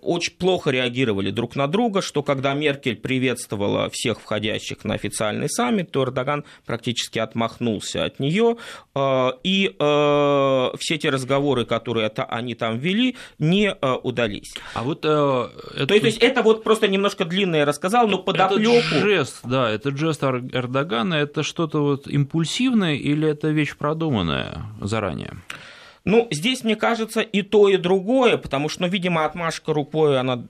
очень 0.03 0.35
плохо 0.35 0.71
реагировали 0.71 1.31
друг 1.31 1.57
на 1.57 1.67
друга, 1.67 2.03
что 2.03 2.23
когда 2.23 2.55
Меркель 2.55 2.97
приветствовала 2.97 3.89
всех 3.91 4.21
входящих 4.21 4.85
на 4.85 4.95
официальный 4.95 5.49
саммит, 5.49 5.91
то 5.91 6.05
Эрдоган 6.05 6.45
практически 6.67 7.19
отмахнулся 7.19 8.05
от 8.05 8.21
нее, 8.21 8.57
и 8.97 9.75
все 10.79 10.99
те 10.99 11.11
разговоры, 11.11 11.65
которые 11.65 12.07
это, 12.07 12.25
они 12.25 12.55
там 12.55 12.79
вели, 12.79 13.17
не 13.39 13.69
э, 13.69 13.93
удались. 14.03 14.55
А 14.75 14.83
вот 14.83 15.05
э, 15.05 15.49
это... 15.77 15.87
то, 15.87 15.95
есть 15.95 16.19
это 16.19 16.43
вот 16.43 16.65
просто 16.65 16.89
немножко 16.89 17.25
длинно 17.25 17.57
я 17.57 17.65
рассказал, 17.65 18.07
но 18.09 18.19
подоплёку... 18.19 18.77
Этот 18.77 19.03
жест, 19.03 19.41
да, 19.45 19.71
это 19.71 19.97
жест 19.97 20.23
Эрдогана, 20.23 21.15
это 21.15 21.43
что-то 21.43 21.83
вот 21.83 22.07
импульсивное 22.07 22.95
или 22.95 23.29
это 23.29 23.49
вещь 23.49 23.77
продуманная 23.77 24.67
заранее? 24.81 25.35
Ну, 26.05 26.29
здесь, 26.31 26.65
мне 26.65 26.77
кажется, 26.77 27.23
и 27.23 27.43
то, 27.43 27.69
и 27.69 27.77
другое, 27.79 28.37
потому 28.37 28.69
что, 28.69 28.83
ну, 28.83 28.89
видимо, 28.89 29.25
отмашка 29.25 29.73
рукой, 29.73 30.19
она 30.19 30.45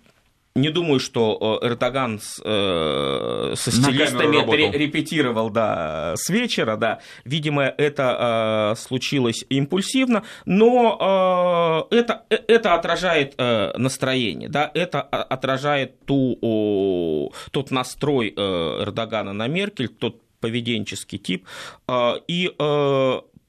не 0.55 0.71
думаю, 0.71 1.01
что 1.01 1.59
э, 1.63 1.67
Эрдоган 1.67 2.21
с, 2.21 2.41
э, 2.45 3.55
со 3.57 3.71
стилистами 3.73 4.77
репетировал 4.77 5.51
да, 5.51 6.15
с 6.17 6.29
вечера. 6.29 6.77
Да. 6.77 7.01
Видимо, 7.25 7.65
это 7.65 8.75
э, 8.75 8.81
случилось 8.81 9.45
импульсивно, 9.49 10.23
но 10.45 11.89
э, 11.91 11.97
это, 11.97 12.23
э, 12.31 12.37
это 12.47 12.75
отражает 12.75 13.35
э, 13.37 13.77
настроение, 13.77 14.49
да, 14.49 14.71
это 14.75 15.03
отражает 15.03 16.05
ту, 16.05 16.39
о, 16.41 17.31
тот 17.51 17.71
настрой 17.73 18.33
э, 18.37 18.83
Эрдогана 18.83 19.33
на 19.33 19.49
Меркель, 19.49 19.89
тот 19.89 20.21
поведенческий 20.39 21.19
тип. 21.19 21.47
Э, 21.89 22.15
и 22.29 22.53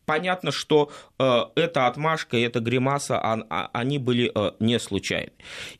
понятно, 0.06 0.52
что 0.52 0.92
э, 1.20 1.42
эта 1.56 1.88
отмашка 1.88 2.38
эта 2.38 2.60
гримаса, 2.60 3.20
а, 3.20 3.70
они 3.74 4.00
были 4.00 4.32
э, 4.34 4.52
не 4.60 4.80
случайны. 4.80 5.32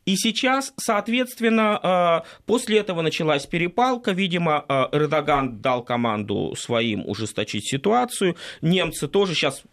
И 0.05 0.15
сейчас, 0.15 0.74
соответственно, 0.77 2.24
э, 2.25 2.41
после 2.46 2.79
этого 2.79 3.01
началась 3.01 3.46
перепалка. 3.46 4.12
Видимо, 4.12 4.65
Эрдоган 4.91 5.62
дал 5.62 5.84
команду 5.84 6.55
своим 6.58 7.08
ужесточить 7.08 7.67
ситуацию. 7.70 8.36
Немцы 8.62 9.08
тоже 9.08 9.34
сейчас 9.34 9.63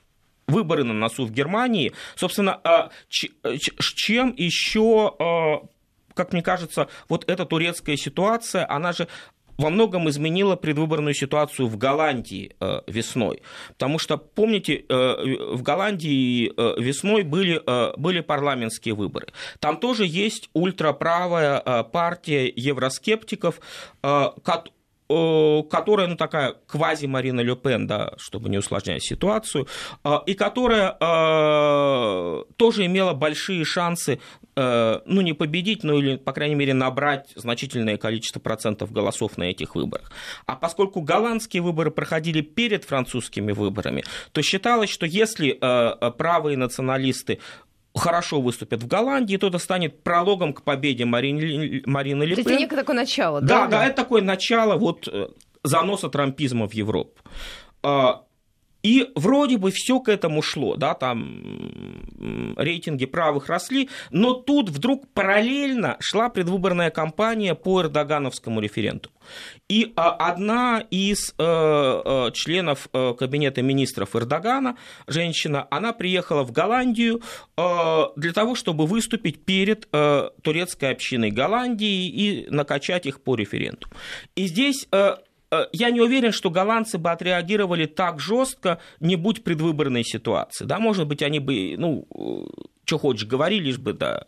выборы 0.46 0.84
на 0.84 0.92
носу 0.92 1.24
в 1.24 1.30
Германии. 1.30 1.92
Собственно, 2.16 2.90
чем 3.78 4.34
еще 4.36 5.68
как 6.14 6.34
мне 6.34 6.42
кажется, 6.42 6.88
вот 7.08 7.24
эта 7.26 7.46
турецкая 7.46 7.96
ситуация, 7.96 8.70
она 8.70 8.92
же 8.92 9.08
во 9.58 9.70
многом 9.70 10.08
изменила 10.08 10.56
предвыборную 10.56 11.14
ситуацию 11.14 11.68
в 11.68 11.76
Голландии 11.76 12.54
э, 12.60 12.80
весной. 12.86 13.42
Потому 13.68 13.98
что, 13.98 14.16
помните, 14.16 14.84
э, 14.88 15.54
в 15.54 15.62
Голландии 15.62 16.52
э, 16.56 16.80
весной 16.80 17.22
были, 17.22 17.60
были 17.98 18.20
парламентские 18.20 18.94
выборы. 18.94 19.28
Там 19.60 19.76
тоже 19.76 20.04
есть 20.06 20.48
ультраправая 20.52 21.60
партия 21.84 22.52
евроскептиков, 22.54 23.60
которая, 25.70 26.06
ну, 26.06 26.16
такая 26.16 26.54
квази-Марина 26.66 27.40
Ле 27.40 27.56
Пен, 27.56 27.86
да, 27.86 28.12
чтобы 28.16 28.48
не 28.48 28.58
усложнять 28.58 29.02
ситуацию, 29.02 29.66
и 30.26 30.34
которая 30.34 30.92
тоже 32.56 32.86
имела 32.86 33.12
большие 33.12 33.64
шансы 33.64 34.20
Э, 34.54 35.00
ну, 35.06 35.22
не 35.22 35.32
победить, 35.32 35.82
но 35.82 35.98
или, 35.98 36.16
по 36.16 36.32
крайней 36.32 36.54
мере, 36.54 36.74
набрать 36.74 37.32
значительное 37.36 37.96
количество 37.96 38.38
процентов 38.38 38.92
голосов 38.92 39.38
на 39.38 39.44
этих 39.44 39.74
выборах. 39.74 40.12
А 40.44 40.56
поскольку 40.56 41.00
голландские 41.00 41.62
выборы 41.62 41.90
проходили 41.90 42.42
перед 42.42 42.84
французскими 42.84 43.52
выборами, 43.52 44.04
то 44.32 44.42
считалось, 44.42 44.90
что 44.90 45.06
если 45.06 45.56
э, 45.58 46.10
правые 46.12 46.58
националисты 46.58 47.38
хорошо 47.94 48.40
выступят 48.40 48.82
в 48.82 48.86
Голландии, 48.86 49.36
то 49.36 49.48
это 49.48 49.58
станет 49.58 50.02
прологом 50.02 50.52
к 50.52 50.62
победе 50.62 51.04
Марины, 51.04 51.82
Марины 51.86 52.24
Ле 52.24 52.36
Пен. 52.36 52.46
Это 52.46 52.56
некое 52.56 52.76
такое 52.76 52.96
начало, 52.96 53.40
да? 53.40 53.46
Да, 53.46 53.66
да, 53.66 53.86
это 53.86 53.96
такое 53.96 54.22
начало 54.22 54.76
вот 54.76 55.08
э, 55.08 55.28
заноса 55.62 56.08
трампизма 56.08 56.68
в 56.68 56.74
Европу. 56.74 57.20
И 58.82 59.10
вроде 59.14 59.58
бы 59.58 59.70
все 59.70 60.00
к 60.00 60.08
этому 60.08 60.42
шло, 60.42 60.76
да, 60.76 60.94
там 60.94 62.54
рейтинги 62.56 63.06
правых 63.06 63.48
росли, 63.48 63.88
но 64.10 64.34
тут 64.34 64.70
вдруг 64.70 65.08
параллельно 65.08 65.96
шла 66.00 66.28
предвыборная 66.28 66.90
кампания 66.90 67.54
по 67.54 67.82
эрдогановскому 67.82 68.60
референдуму. 68.60 69.14
И 69.68 69.92
а, 69.96 70.10
одна 70.10 70.84
из 70.90 71.34
э, 71.38 71.42
э, 71.42 72.30
членов 72.34 72.88
э, 72.92 73.14
кабинета 73.18 73.62
министров 73.62 74.16
Эрдогана, 74.16 74.76
женщина, 75.06 75.66
она 75.70 75.92
приехала 75.92 76.42
в 76.42 76.52
Голландию 76.52 77.22
для 77.56 78.32
того, 78.32 78.54
чтобы 78.54 78.86
выступить 78.86 79.44
перед 79.44 79.88
турецкой 80.42 80.92
общиной 80.92 81.30
Голландии 81.30 82.08
и 82.08 82.46
накачать 82.50 83.06
их 83.06 83.22
по 83.22 83.34
референдуму. 83.34 83.92
И 84.34 84.46
здесь 84.46 84.88
я 85.72 85.90
не 85.90 86.00
уверен, 86.00 86.32
что 86.32 86.50
голландцы 86.50 86.98
бы 86.98 87.10
отреагировали 87.10 87.86
так 87.86 88.20
жестко, 88.20 88.80
не 89.00 89.16
будь 89.16 89.44
предвыборной 89.44 90.04
ситуации. 90.04 90.64
Да, 90.64 90.78
может 90.78 91.06
быть, 91.06 91.22
они 91.22 91.40
бы, 91.40 91.74
ну, 91.76 92.06
что 92.84 92.98
хочешь, 92.98 93.26
говорили, 93.26 93.64
лишь 93.64 93.78
бы, 93.78 93.92
да, 93.92 94.26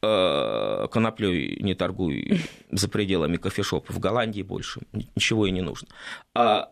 коноплей 0.00 1.58
не 1.60 1.74
торгуй 1.74 2.40
за 2.70 2.88
пределами 2.88 3.36
кофешопа. 3.36 3.92
В 3.92 3.98
Голландии 3.98 4.40
больше 4.40 4.80
ничего 5.14 5.46
и 5.46 5.50
не 5.50 5.60
нужно. 5.60 5.88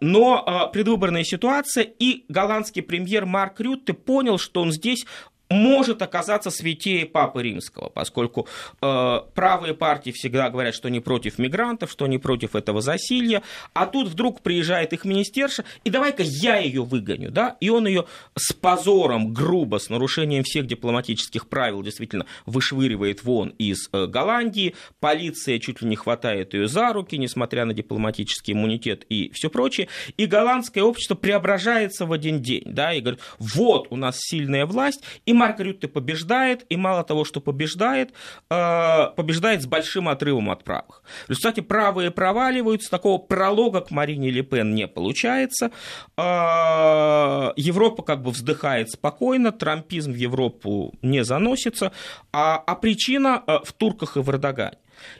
Но 0.00 0.70
предвыборная 0.72 1.24
ситуация, 1.24 1.84
и 1.84 2.24
голландский 2.28 2.82
премьер 2.82 3.26
Марк 3.26 3.60
Рютте 3.60 3.92
понял, 3.92 4.38
что 4.38 4.62
он 4.62 4.72
здесь 4.72 5.04
может 5.50 6.02
оказаться 6.02 6.50
святее 6.50 7.06
Папы 7.06 7.42
Римского, 7.42 7.88
поскольку 7.88 8.46
э, 8.80 9.20
правые 9.34 9.74
партии 9.74 10.10
всегда 10.10 10.50
говорят, 10.50 10.74
что 10.74 10.88
не 10.88 11.00
против 11.00 11.38
мигрантов, 11.38 11.90
что 11.90 12.06
не 12.06 12.18
против 12.18 12.54
этого 12.54 12.80
засилья, 12.80 13.42
а 13.72 13.86
тут 13.86 14.08
вдруг 14.08 14.42
приезжает 14.42 14.92
их 14.92 15.04
министерша, 15.04 15.64
и 15.84 15.90
давай-ка 15.90 16.22
я 16.22 16.58
ее 16.58 16.84
выгоню, 16.84 17.30
да, 17.30 17.56
и 17.60 17.70
он 17.70 17.86
ее 17.86 18.04
с 18.36 18.52
позором, 18.52 19.32
грубо, 19.32 19.78
с 19.78 19.88
нарушением 19.88 20.42
всех 20.44 20.66
дипломатических 20.66 21.48
правил 21.48 21.82
действительно 21.82 22.26
вышвыривает 22.46 23.24
вон 23.24 23.50
из 23.50 23.88
э, 23.92 24.06
Голландии, 24.06 24.74
полиция 25.00 25.58
чуть 25.58 25.82
ли 25.82 25.88
не 25.88 25.96
хватает 25.96 26.54
ее 26.54 26.68
за 26.68 26.92
руки, 26.92 27.16
несмотря 27.16 27.64
на 27.64 27.72
дипломатический 27.72 28.52
иммунитет 28.52 29.04
и 29.08 29.30
все 29.32 29.48
прочее, 29.48 29.88
и 30.16 30.26
голландское 30.26 30.84
общество 30.84 31.14
преображается 31.14 32.04
в 32.04 32.12
один 32.12 32.42
день, 32.42 32.64
да, 32.66 32.92
и 32.92 33.00
говорит, 33.00 33.20
вот 33.38 33.86
у 33.90 33.96
нас 33.96 34.18
сильная 34.18 34.66
власть, 34.66 35.02
и 35.24 35.32
Марк 35.38 35.60
Рютте 35.60 35.88
побеждает, 35.88 36.66
и 36.68 36.76
мало 36.76 37.04
того, 37.04 37.24
что 37.24 37.40
побеждает, 37.40 38.12
э, 38.50 39.06
побеждает 39.16 39.62
с 39.62 39.66
большим 39.66 40.08
отрывом 40.08 40.50
от 40.50 40.64
правых. 40.64 41.02
В 41.26 41.30
результате 41.30 41.62
правые 41.62 42.10
проваливаются, 42.10 42.90
такого 42.90 43.18
пролога 43.18 43.80
к 43.80 43.90
Марине 43.90 44.30
Ле 44.30 44.42
Пен 44.42 44.74
не 44.74 44.88
получается. 44.88 45.70
Э, 46.16 47.52
Европа 47.56 48.02
как 48.02 48.22
бы 48.22 48.32
вздыхает 48.32 48.90
спокойно, 48.90 49.52
трампизм 49.52 50.12
в 50.12 50.16
Европу 50.16 50.92
не 51.02 51.24
заносится, 51.24 51.92
а, 52.32 52.56
а 52.56 52.74
причина 52.74 53.42
э, 53.46 53.58
в 53.64 53.72
турках 53.72 54.16
и 54.16 54.20
в 54.20 54.28
Эрдогане. 54.30 54.78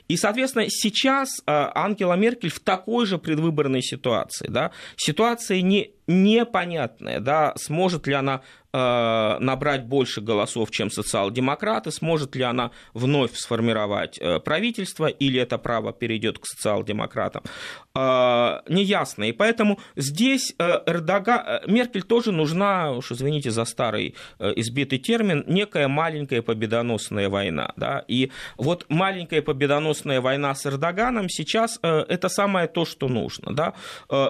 И, 0.09 0.17
соответственно, 0.17 0.65
сейчас 0.67 1.41
Ангела 1.45 2.15
Меркель 2.15 2.49
в 2.49 2.59
такой 2.59 3.05
же 3.05 3.17
предвыборной 3.17 3.81
ситуации. 3.81 4.49
Да? 4.49 4.71
Ситуация 4.97 5.61
не, 5.61 5.93
непонятная, 6.09 7.19
да? 7.19 7.53
сможет 7.55 8.07
ли 8.07 8.13
она 8.13 8.41
Э, 8.71 9.37
набрать 9.39 9.85
больше 9.85 10.21
голосов, 10.21 10.69
чем 10.69 10.91
социал-демократы, 10.91 11.89
сможет 11.89 12.35
ли 12.35 12.43
она 12.43 12.69
вновь 12.93 13.33
сформировать 13.33 14.19
э, 14.19 14.39
правительство, 14.39 15.07
или 15.07 15.41
это 15.41 15.57
право 15.57 15.91
перейдет 15.91 16.37
к 16.37 16.45
социал-демократам, 16.45 17.41
э, 17.95 17.99
неясно. 18.69 19.23
И 19.23 19.31
поэтому 19.31 19.79
здесь 19.95 20.53
Эрдога... 20.59 21.63
Меркель 21.65 22.03
тоже 22.03 22.31
нужна, 22.31 22.91
уж 22.91 23.11
извините 23.11 23.49
за 23.49 23.65
старый 23.65 24.13
избитый 24.39 24.99
термин, 24.99 25.43
некая 25.47 25.87
маленькая 25.87 26.43
победоносная 26.43 27.27
война. 27.27 27.73
Да? 27.75 28.05
И 28.07 28.31
вот 28.57 28.85
маленькая 28.89 29.41
победоносная 29.41 30.21
война 30.21 30.53
с 30.53 30.67
Эрдоганом 30.67 31.27
сейчас 31.27 31.79
это 31.81 32.29
самое 32.29 32.67
то, 32.67 32.85
что 32.85 33.07
нужно. 33.07 33.53
Да? 33.53 33.73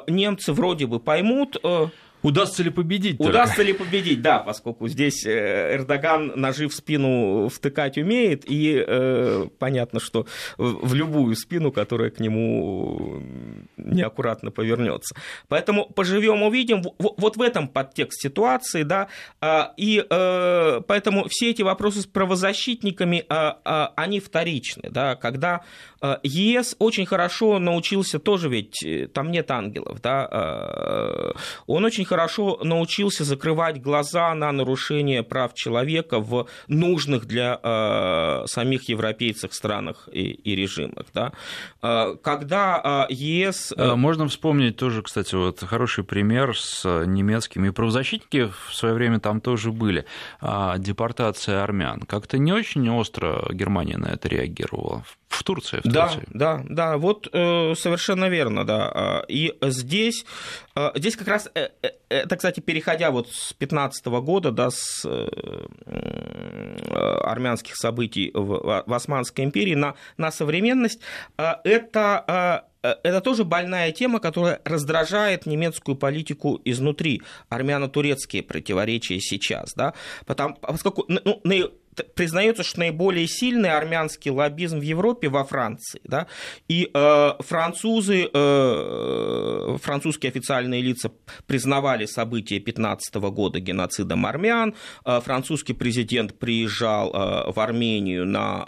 Немцы 0.07 0.53
вроде 0.53 0.85
бы 0.85 0.99
поймут, 0.99 1.57
Mm. 1.69 1.91
Удастся 2.21 2.63
ли 2.63 2.69
победить? 2.69 3.19
Удастся 3.19 3.63
ли 3.63 3.73
победить, 3.73 4.21
да, 4.21 4.39
поскольку 4.39 4.87
здесь 4.87 5.25
э, 5.25 5.75
Эрдоган 5.75 6.33
ножи 6.35 6.67
в 6.67 6.73
спину 6.73 7.47
втыкать 7.47 7.97
умеет, 7.97 8.43
и 8.45 8.83
э, 8.85 9.47
понятно, 9.57 9.99
что 9.99 10.25
в 10.57 10.93
любую 10.93 11.35
спину, 11.35 11.71
которая 11.71 12.09
к 12.09 12.19
нему 12.19 13.21
неаккуратно 13.77 14.51
повернется. 14.51 15.15
Поэтому 15.47 15.85
поживем, 15.85 16.43
увидим. 16.43 16.83
Вот 16.97 17.37
в 17.37 17.41
этом 17.41 17.67
подтекст 17.67 18.21
ситуации, 18.21 18.83
да, 18.83 19.07
а, 19.39 19.73
и 19.77 20.05
э, 20.07 20.81
поэтому 20.87 21.27
все 21.29 21.51
эти 21.51 21.61
вопросы 21.61 22.01
с 22.01 22.05
правозащитниками, 22.05 23.25
а, 23.29 23.59
а, 23.63 23.93
они 23.95 24.19
вторичны, 24.19 24.89
да, 24.89 25.15
когда 25.15 25.61
ЕС 26.23 26.75
очень 26.79 27.05
хорошо 27.05 27.59
научился 27.59 28.19
тоже, 28.19 28.47
ведь 28.47 28.77
там 29.13 29.31
нет 29.31 29.51
ангелов, 29.51 30.01
да, 30.01 31.33
он 31.67 31.83
очень 31.83 32.05
хорошо 32.09 32.59
научился 32.63 33.23
закрывать 33.23 33.81
глаза 33.81 34.33
на 34.33 34.51
нарушение 34.51 35.21
прав 35.23 35.53
человека 35.53 36.19
в 36.19 36.47
нужных 36.67 37.25
для 37.25 37.59
э, 37.61 38.47
самих 38.47 38.89
европейцев 38.89 39.53
странах 39.53 40.09
и, 40.11 40.31
и 40.31 40.55
режимах. 40.55 41.05
Да? 41.13 41.31
Э, 41.83 42.15
когда 42.21 43.07
э, 43.09 43.13
ЕС... 43.13 43.73
Э, 43.77 43.95
Можно 43.95 44.27
вспомнить 44.27 44.75
тоже, 44.75 45.03
кстати, 45.03 45.35
вот 45.35 45.59
хороший 45.59 46.03
пример 46.03 46.57
с 46.57 46.83
немецкими 47.05 47.69
правозащитники 47.69 48.51
в 48.67 48.73
свое 48.73 48.95
время 48.95 49.19
там 49.19 49.39
тоже 49.41 49.71
были. 49.71 50.05
Депортация 50.77 51.63
армян. 51.63 52.01
Как-то 52.01 52.37
не 52.37 52.51
очень 52.51 52.89
остро 52.89 53.45
Германия 53.51 53.97
на 53.97 54.07
это 54.07 54.27
реагировала 54.27 55.03
в 55.29 55.43
Турции. 55.43 55.79
В 55.83 55.87
да, 55.87 56.07
Турции. 56.07 56.27
да, 56.33 56.61
да, 56.67 56.97
вот 56.97 57.29
э, 57.31 57.73
совершенно 57.75 58.29
верно, 58.29 58.65
да. 58.65 58.91
А, 58.93 59.25
и 59.27 59.53
здесь, 59.61 60.25
э, 60.75 60.91
здесь 60.95 61.15
как 61.15 61.27
раз, 61.27 61.49
э, 61.53 61.69
э, 61.81 61.89
это, 62.09 62.35
кстати, 62.35 62.59
переходя 62.59 63.11
вот 63.11 63.29
с 63.29 63.53
15 63.53 64.05
года, 64.07 64.51
да, 64.51 64.69
с 64.71 65.05
армянских 67.23 67.75
событий 67.75 68.31
в, 68.33 68.83
в 68.85 68.93
Османской 68.93 69.45
империи 69.45 69.75
на, 69.75 69.93
на 70.17 70.31
современность, 70.31 70.99
э, 71.37 71.53
это 71.63 72.65
это 72.81 73.19
тоже 73.19 73.43
больная 73.43 73.91
тема, 73.91 74.21
которая 74.21 74.61
раздражает 74.63 75.45
немецкую 75.45 75.97
политику 75.97 76.61
изнутри, 76.63 77.21
армяно-турецкие 77.49 78.41
противоречия 78.41 79.19
сейчас, 79.19 79.73
да, 79.75 79.93
потому, 80.25 80.55
поскольку 80.55 81.03
ну, 81.09 81.41
признается, 82.15 82.63
что 82.63 82.79
наиболее 82.79 83.27
сильный 83.27 83.71
армянский 83.71 84.31
лоббизм 84.31 84.79
в 84.79 84.83
Европе 84.83 85.29
во 85.29 85.43
Франции. 85.43 86.01
Да? 86.03 86.27
И 86.67 86.89
э, 86.93 87.31
французы, 87.39 88.29
э, 88.31 89.77
французские 89.81 90.29
официальные 90.29 90.81
лица 90.81 91.11
признавали 91.47 92.05
события 92.05 92.59
15 92.59 93.15
года 93.15 93.59
геноцидом 93.59 94.25
армян. 94.25 94.75
Э, 95.05 95.19
французский 95.21 95.73
президент 95.73 96.37
приезжал 96.37 97.11
э, 97.13 97.51
в 97.51 97.59
Армению 97.59 98.25
на 98.25 98.65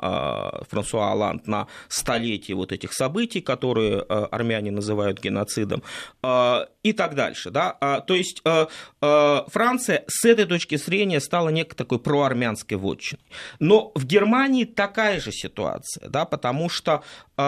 э, 0.62 0.64
Франсуа 0.70 1.12
Оланд 1.12 1.48
на 1.48 1.68
столетие 1.88 2.56
вот 2.56 2.72
этих 2.72 2.94
событий, 2.94 3.42
которые 3.42 4.06
э, 4.08 4.28
армяне 4.32 4.72
называют 4.72 5.22
геноцидом, 5.22 5.84
э, 6.24 6.66
и 6.84 6.94
так 6.94 7.16
дальше. 7.16 7.52
Да? 7.52 7.78
Э, 7.82 8.02
то 8.06 8.16
есть 8.16 8.42
э, 8.46 8.68
э, 9.02 9.42
Франция 9.48 10.04
с 10.08 10.26
этой 10.26 10.46
точки 10.46 10.76
зрения 10.78 11.20
стала 11.20 11.50
некой 11.50 11.76
такой 11.76 12.00
проармянской 12.00 12.78
вотчиной. 12.78 13.21
Но 13.60 13.92
в 13.96 14.06
Германии 14.06 14.66
такая 14.66 15.20
же 15.20 15.32
ситуация, 15.32 16.10
да, 16.10 16.26
потому 16.26 16.70
что 16.70 17.04
э, 17.38 17.42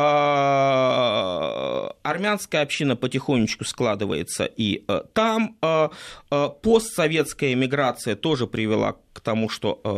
армянская 2.03 2.61
община 2.61 2.95
потихонечку 2.95 3.65
складывается 3.65 4.45
и 4.45 4.83
э, 4.87 5.01
там. 5.13 5.57
Э, 5.61 5.89
э, 6.31 6.49
постсоветская 6.61 7.53
эмиграция 7.53 8.15
тоже 8.15 8.47
привела 8.47 8.95
к 9.13 9.19
тому, 9.19 9.49
что 9.49 9.81
э, 9.83 9.89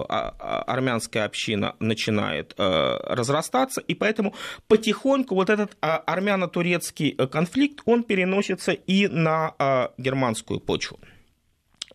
армянская 0.67 1.25
община 1.25 1.75
начинает 1.79 2.53
э, 2.57 2.97
разрастаться, 3.03 3.81
и 3.81 3.95
поэтому 3.95 4.33
потихоньку 4.67 5.35
вот 5.35 5.49
этот 5.49 5.77
э, 5.81 5.87
армяно-турецкий 5.87 7.11
конфликт, 7.27 7.81
он 7.85 8.03
переносится 8.03 8.71
и 8.71 9.07
на 9.07 9.53
э, 9.57 9.87
германскую 9.97 10.59
почву. 10.59 10.99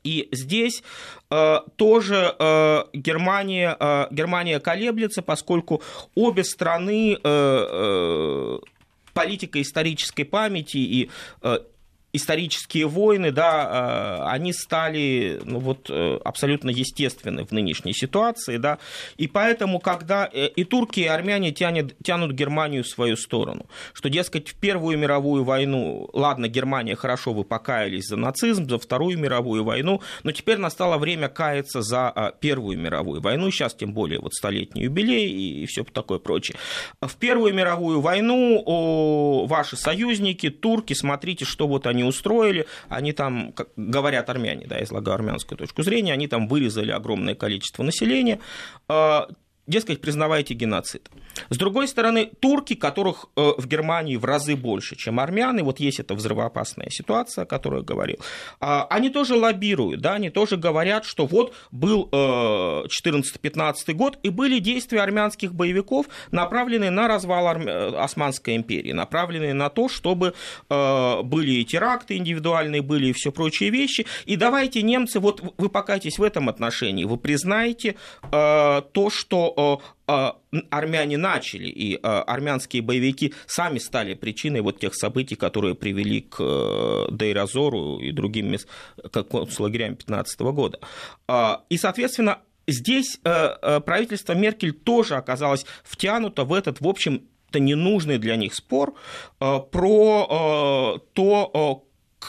И 0.03 0.29
здесь 0.33 0.83
э, 1.31 1.59
тоже 1.77 2.35
э, 2.39 2.85
Германия, 2.93 3.77
э, 3.79 4.07
Германия 4.11 4.61
колеблется, 4.61 5.23
поскольку 5.23 5.83
обе 6.15 6.45
страны 6.45 7.15
э, 7.15 7.19
э, 7.23 8.59
политика 9.13 9.61
исторической 9.61 10.25
памяти 10.25 10.79
и 10.79 11.11
э, 11.43 11.59
исторические 12.13 12.87
войны, 12.87 13.31
да, 13.31 14.21
э, 14.27 14.31
они 14.31 14.53
стали 14.53 15.41
ну, 15.45 15.61
вот, 15.61 15.89
э, 15.91 16.19
абсолютно 16.25 16.71
естественны 16.71 17.45
в 17.45 17.53
нынешней 17.53 17.93
ситуации, 17.93 18.57
да, 18.57 18.79
и 19.17 19.29
поэтому, 19.29 19.79
когда 19.79 20.29
э, 20.33 20.49
и 20.49 20.65
турки, 20.65 21.01
и 21.01 21.07
армяне 21.07 21.53
тянет, 21.53 21.97
тянут 22.03 22.33
Германию 22.33 22.83
в 22.83 22.89
свою 22.89 23.17
сторону, 23.17 23.67
что, 23.93 24.09
дескать, 24.09 24.49
в 24.49 24.55
Первую 24.57 24.99
мировую 24.99 25.45
войну, 25.45 26.09
ладно, 26.13 26.49
Германия, 26.49 26.97
хорошо, 26.97 27.33
вы 27.33 27.45
покаялись 27.45 28.09
за 28.09 28.17
нацизм, 28.17 28.69
за 28.69 28.79
Вторую 28.79 29.19
мировую 29.19 29.65
войну, 29.65 30.01
но 30.23 30.33
теперь 30.33 30.59
настало 30.59 30.99
время 30.99 31.29
каяться 31.29 31.83
за 31.83 32.35
Первую 32.41 32.79
мировую 32.79 33.21
войну, 33.21 33.51
сейчас 33.51 33.75
тем 33.75 33.93
более 33.93 34.21
вот 34.21 34.35
столетний 34.35 34.83
юбилей 34.83 35.63
и 35.63 35.67
все 35.67 35.85
такое 35.85 36.19
прочее. 36.19 36.57
В 37.01 37.17
Первую 37.17 37.55
мировую 37.55 38.01
войну 38.01 38.63
о, 38.65 39.47
ваши 39.47 39.77
союзники, 39.77 40.51
турки, 40.51 40.95
смотрите, 40.95 41.45
что 41.45 41.67
вот 41.67 41.87
они 41.87 42.00
они 42.01 42.09
устроили, 42.09 42.67
они 42.89 43.13
там, 43.13 43.53
как 43.53 43.69
говорят 43.77 44.29
армяне, 44.31 44.67
да, 44.67 44.83
излагая 44.83 45.15
армянскую 45.15 45.59
точку 45.59 45.83
зрения, 45.83 46.13
они 46.13 46.29
там 46.29 46.49
вырезали 46.49 46.91
огромное 46.91 47.35
количество 47.35 47.83
населения, 47.83 48.41
а, 48.89 49.29
дескать, 49.71 50.01
признавайте 50.01 50.55
геноцид. 50.55 51.09
С 51.49 51.57
другой 51.57 51.89
стороны, 51.89 52.31
турки, 52.41 52.75
которых 52.75 53.27
э, 53.37 53.53
в 53.57 53.67
Германии 53.67 54.17
в 54.17 54.25
разы 54.25 54.57
больше, 54.57 54.97
чем 54.97 55.21
армяне, 55.21 55.63
вот 55.63 55.81
есть 55.81 56.01
эта 56.01 56.15
взрывоопасная 56.15 56.91
ситуация, 56.91 57.45
о 57.45 57.47
которой 57.47 57.81
я 57.81 57.83
говорил, 57.85 58.19
а, 58.61 58.87
они 58.91 59.11
тоже 59.11 59.37
лоббируют, 59.37 60.01
да, 60.01 60.15
они 60.15 60.31
тоже 60.31 60.57
говорят, 60.57 61.05
что 61.05 61.27
вот 61.27 61.55
был 61.71 62.09
14-15 62.11 63.93
год, 63.95 64.19
и 64.23 64.31
были 64.31 64.59
действия 64.59 65.01
армянских 65.01 65.55
боевиков, 65.55 66.07
направленные 66.33 66.91
на 66.91 67.07
развал 67.09 67.47
Османской 67.97 68.57
империи, 68.57 68.93
направленные 68.93 69.55
на 69.55 69.71
то, 69.71 69.89
чтобы 69.89 70.35
были 70.69 71.51
и 71.53 71.65
теракты 71.65 72.17
индивидуальные, 72.17 72.83
были 72.83 73.09
и 73.09 73.13
все 73.13 73.31
прочие 73.31 73.71
вещи, 73.71 74.07
и 74.27 74.37
давайте 74.37 74.83
немцы, 74.83 75.21
вот 75.21 75.43
вы 75.57 75.69
покайтесь 75.69 76.19
в 76.19 76.23
этом 76.23 76.49
отношении, 76.49 77.05
вы 77.05 77.17
признаете 77.17 77.95
то, 78.31 79.09
что 79.11 79.55
армяне 80.07 81.17
начали, 81.17 81.69
и 81.69 81.95
армянские 82.03 82.83
боевики 82.83 83.35
сами 83.47 83.79
стали 83.79 84.15
причиной 84.15 84.61
вот 84.61 84.81
тех 84.81 84.95
событий, 84.95 85.37
которые 85.37 85.75
привели 85.75 86.23
к 86.23 86.37
э, 86.41 87.07
Дейразору 87.11 87.99
и 87.99 88.11
другим 88.13 88.57
концлагерям 89.13 89.97
15 89.97 90.41
года. 90.41 90.81
И, 91.69 91.77
соответственно, 91.77 92.39
здесь 92.67 93.21
э, 93.25 93.31
э, 93.31 93.81
правительство 93.81 94.33
Меркель 94.33 94.73
тоже 94.73 95.17
оказалось 95.17 95.67
втянуто 95.85 96.45
в 96.45 96.53
этот, 96.53 96.81
в 96.81 96.89
общем-то, 96.89 97.61
ненужный 97.61 98.19
для 98.19 98.37
них 98.37 98.55
спор 98.55 98.95
про 99.39 101.01
то, 101.15 101.85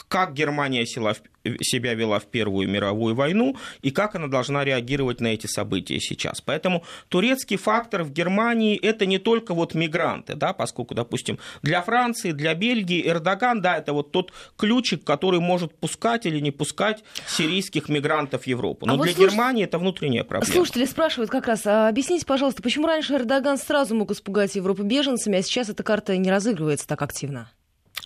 как 0.08 0.34
Германия 0.34 0.86
села 0.86 1.16
себя 1.62 1.94
вела 1.94 2.20
в 2.20 2.26
Первую 2.26 2.70
мировую 2.70 3.16
войну 3.16 3.58
и 3.82 3.92
как 3.92 4.16
она 4.16 4.28
должна 4.28 4.64
реагировать 4.64 5.22
на 5.22 5.28
эти 5.28 5.48
события 5.48 6.00
сейчас. 6.00 6.42
Поэтому 6.42 6.84
турецкий 7.10 7.58
фактор 7.58 8.04
в 8.04 8.12
Германии 8.12 8.78
это 8.78 9.06
не 9.06 9.18
только 9.18 9.54
вот 9.54 9.74
мигранты, 9.74 10.36
да, 10.36 10.54
поскольку, 10.54 10.94
допустим, 10.94 11.40
для 11.62 11.82
Франции, 11.82 12.32
для 12.32 12.54
Бельгии 12.54 13.08
Эрдоган, 13.08 13.62
да, 13.62 13.78
это 13.78 13.94
вот 13.94 14.12
тот 14.12 14.32
ключик, 14.58 15.04
который 15.04 15.40
может 15.40 15.74
пускать 15.74 16.26
или 16.26 16.40
не 16.40 16.52
пускать 16.52 17.04
сирийских 17.28 17.90
мигрантов 17.90 18.44
в 18.44 18.48
Европу. 18.48 18.86
Но 18.86 18.94
а 18.94 18.98
для 18.98 19.06
вот 19.06 19.16
слуш... 19.16 19.30
Германии 19.32 19.64
это 19.64 19.80
внутренняя 19.80 20.24
проблема. 20.24 20.54
Слушатели 20.54 20.86
спрашивают 20.86 21.32
как 21.32 21.48
раз, 21.48 21.66
а 21.66 21.88
объясните, 21.88 22.26
пожалуйста, 22.26 22.62
почему 22.62 22.88
раньше 22.88 23.14
Эрдоган 23.14 23.58
сразу 23.58 23.96
мог 23.96 24.12
испугать 24.12 24.56
Европу 24.56 24.84
беженцами, 24.84 25.40
а 25.40 25.42
сейчас 25.42 25.70
эта 25.70 25.84
карта 25.84 26.16
не 26.18 26.30
разыгрывается 26.30 26.88
так 26.88 27.02
активно? 27.02 27.50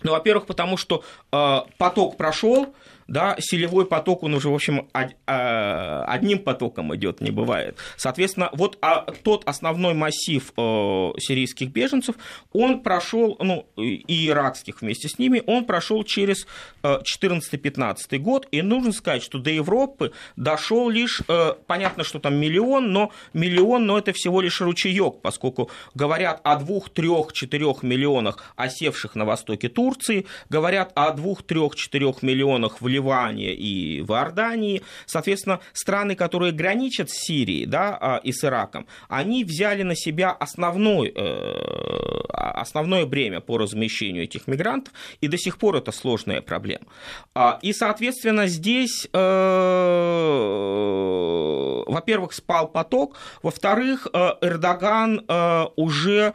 Ну, 0.03 0.11
во-первых, 0.11 0.45
потому 0.45 0.77
что 0.77 1.03
э, 1.31 1.61
поток 1.77 2.17
прошел, 2.17 2.73
да, 3.07 3.35
селевой 3.39 3.85
поток, 3.85 4.23
он 4.23 4.33
уже, 4.33 4.49
в 4.49 4.53
общем, 4.53 4.87
а, 4.93 6.03
одним 6.07 6.39
потоком 6.39 6.95
идет, 6.95 7.21
не 7.21 7.31
бывает. 7.31 7.77
Соответственно, 7.97 8.49
вот 8.53 8.77
а 8.81 9.01
тот 9.23 9.43
основной 9.47 9.93
массив 9.93 10.51
э, 10.57 11.11
сирийских 11.19 11.69
беженцев, 11.69 12.15
он 12.53 12.81
прошел, 12.81 13.37
ну, 13.39 13.67
и 13.77 14.27
иракских 14.27 14.81
вместе 14.81 15.07
с 15.07 15.19
ними, 15.19 15.43
он 15.45 15.65
прошел 15.65 16.03
через 16.03 16.47
14-15 16.83 17.95
э, 18.09 18.17
год, 18.17 18.47
и 18.51 18.61
нужно 18.61 18.91
сказать, 18.91 19.23
что 19.23 19.39
до 19.39 19.49
Европы 19.49 20.11
дошел 20.35 20.89
лишь, 20.89 21.21
э, 21.27 21.53
понятно, 21.67 22.03
что 22.03 22.19
там 22.19 22.35
миллион, 22.35 22.91
но 22.91 23.11
миллион, 23.33 23.85
но 23.85 23.97
это 23.97 24.13
всего 24.13 24.41
лишь 24.41 24.61
ручеек, 24.61 25.21
поскольку 25.21 25.69
говорят 25.93 26.41
о 26.43 26.57
двух, 26.57 26.89
трех, 26.89 27.33
четырех 27.33 27.83
миллионах 27.83 28.53
осевших 28.55 29.15
на 29.15 29.25
востоке 29.25 29.69
Турции, 29.69 30.25
говорят 30.49 30.91
о 30.95 31.11
двух, 31.11 31.43
трех, 31.43 31.75
четырех 31.75 32.23
миллионах 32.23 32.81
в 32.81 32.87
Ливане 32.95 33.53
и 33.53 34.01
в 34.01 34.11
Иордании. 34.11 34.81
Соответственно, 35.05 35.59
страны, 35.73 36.15
которые 36.15 36.51
граничат 36.51 37.09
с 37.09 37.25
Сирией 37.25 37.65
да, 37.65 37.97
а, 37.99 38.17
и 38.17 38.31
с 38.31 38.43
Ираком, 38.43 38.87
они 39.09 39.43
взяли 39.43 39.83
на 39.83 39.95
себя 39.95 40.31
основной, 40.31 41.11
э, 41.15 42.21
основное 42.33 43.05
бремя 43.05 43.41
по 43.41 43.57
размещению 43.57 44.23
этих 44.23 44.47
мигрантов, 44.47 44.93
и 45.21 45.27
до 45.27 45.37
сих 45.37 45.57
пор 45.57 45.75
это 45.75 45.91
сложная 45.91 46.41
проблема. 46.41 46.85
А, 47.33 47.59
и, 47.61 47.73
соответственно, 47.73 48.47
здесь, 48.47 49.07
э, 49.13 49.21
во-первых, 51.87 52.33
спал 52.33 52.67
поток, 52.67 53.17
во-вторых, 53.43 54.07
э, 54.13 54.33
Эрдоган 54.41 55.25
уже 55.75 56.33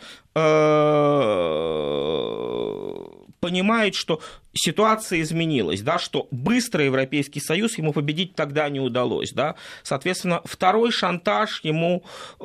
понимает, 3.40 3.94
что 3.94 4.20
ситуация 4.52 5.20
изменилась, 5.20 5.82
да, 5.82 5.98
что 5.98 6.28
быстро 6.30 6.84
Европейский 6.84 7.40
Союз 7.40 7.78
ему 7.78 7.92
победить 7.92 8.34
тогда 8.34 8.68
не 8.68 8.80
удалось. 8.80 9.32
Да. 9.32 9.56
Соответственно, 9.82 10.42
второй 10.44 10.92
шантаж 10.92 11.60
ему 11.64 12.04
э, 12.38 12.44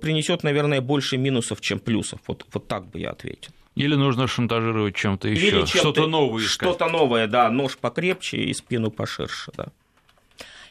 принесет, 0.00 0.42
наверное, 0.42 0.80
больше 0.80 1.16
минусов, 1.16 1.60
чем 1.60 1.78
плюсов. 1.78 2.20
Вот, 2.26 2.44
вот 2.52 2.68
так 2.68 2.86
бы 2.88 3.00
я 3.00 3.10
ответил. 3.10 3.52
Или 3.76 3.94
нужно 3.94 4.26
шантажировать 4.26 4.96
чем-то 4.96 5.28
еще, 5.28 5.66
что-то 5.66 6.06
новое. 6.06 6.42
Что-то 6.42 6.88
новое, 6.88 7.26
да, 7.26 7.50
нож 7.50 7.76
покрепче 7.76 8.38
и 8.38 8.54
спину 8.54 8.90
поширше, 8.90 9.52
да. 9.56 9.66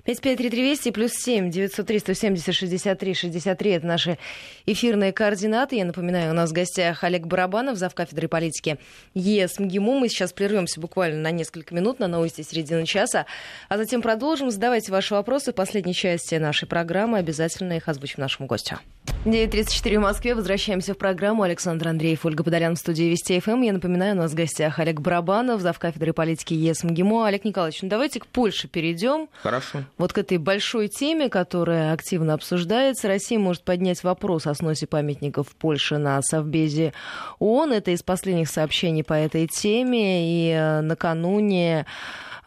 553320 0.05 0.93
плюс 0.93 1.11
7 1.13 1.49
903 1.49 1.99
170 1.99 2.53
63 2.53 3.13
63 3.13 3.71
это 3.71 3.87
наши 3.87 4.17
эфирные 4.65 5.11
координаты. 5.11 5.75
Я 5.77 5.85
напоминаю, 5.85 6.31
у 6.31 6.33
нас 6.35 6.51
в 6.51 6.53
гостях 6.53 7.03
Олег 7.03 7.25
Барабанов, 7.25 7.77
зав. 7.77 7.93
кафедры 7.95 8.27
политики 8.27 8.77
ЕС 9.13 9.59
МГИМО. 9.59 9.99
Мы 9.99 10.09
сейчас 10.09 10.31
прервемся 10.31 10.79
буквально 10.79 11.19
на 11.21 11.31
несколько 11.31 11.73
минут 11.73 11.99
на 11.99 12.07
новости 12.07 12.41
середины 12.41 12.85
часа, 12.85 13.25
а 13.67 13.77
затем 13.77 14.01
продолжим. 14.01 14.51
Задавайте 14.51 14.91
ваши 14.91 15.13
вопросы 15.13 15.51
в 15.51 15.55
последней 15.55 15.93
части 15.93 16.35
нашей 16.35 16.67
программы. 16.67 17.17
Обязательно 17.17 17.73
их 17.73 17.87
озвучим 17.87 18.21
нашему 18.21 18.47
гостю. 18.47 18.79
9.34 19.25 19.97
в 19.97 20.01
Москве. 20.01 20.35
Возвращаемся 20.35 20.93
в 20.93 20.97
программу. 20.97 21.43
Александр 21.43 21.87
Андреев, 21.87 22.25
Ольга 22.25 22.43
Подолян 22.43 22.75
в 22.75 22.79
студии 22.79 23.05
Вести 23.05 23.39
ФМ. 23.39 23.61
Я 23.61 23.73
напоминаю, 23.73 24.13
у 24.13 24.17
нас 24.19 24.31
в 24.31 24.35
гостях 24.35 24.77
Олег 24.77 25.01
Барабанов, 25.01 25.61
зав. 25.61 25.79
кафедры 25.79 26.13
политики 26.13 26.53
ЕС 26.53 26.83
МГИМО. 26.83 27.25
Олег 27.25 27.43
Николаевич, 27.43 27.81
ну 27.81 27.89
давайте 27.89 28.19
к 28.19 28.27
Польше 28.27 28.67
перейдем. 28.67 29.27
Хорошо 29.41 29.83
вот 29.97 30.13
к 30.13 30.17
этой 30.19 30.37
большой 30.37 30.89
теме, 30.89 31.29
которая 31.29 31.93
активно 31.93 32.35
обсуждается. 32.35 33.07
Россия 33.07 33.39
может 33.39 33.63
поднять 33.63 34.03
вопрос 34.03 34.45
о 34.45 34.53
сносе 34.53 34.85
памятников 34.85 35.49
в 35.49 35.55
Польше 35.55 35.97
на 35.97 36.21
Совбезе 36.21 36.93
ООН. 37.39 37.73
Это 37.73 37.91
из 37.91 38.03
последних 38.03 38.49
сообщений 38.49 39.03
по 39.03 39.13
этой 39.13 39.47
теме. 39.47 40.49
И 40.49 40.51
э, 40.51 40.81
накануне 40.81 41.87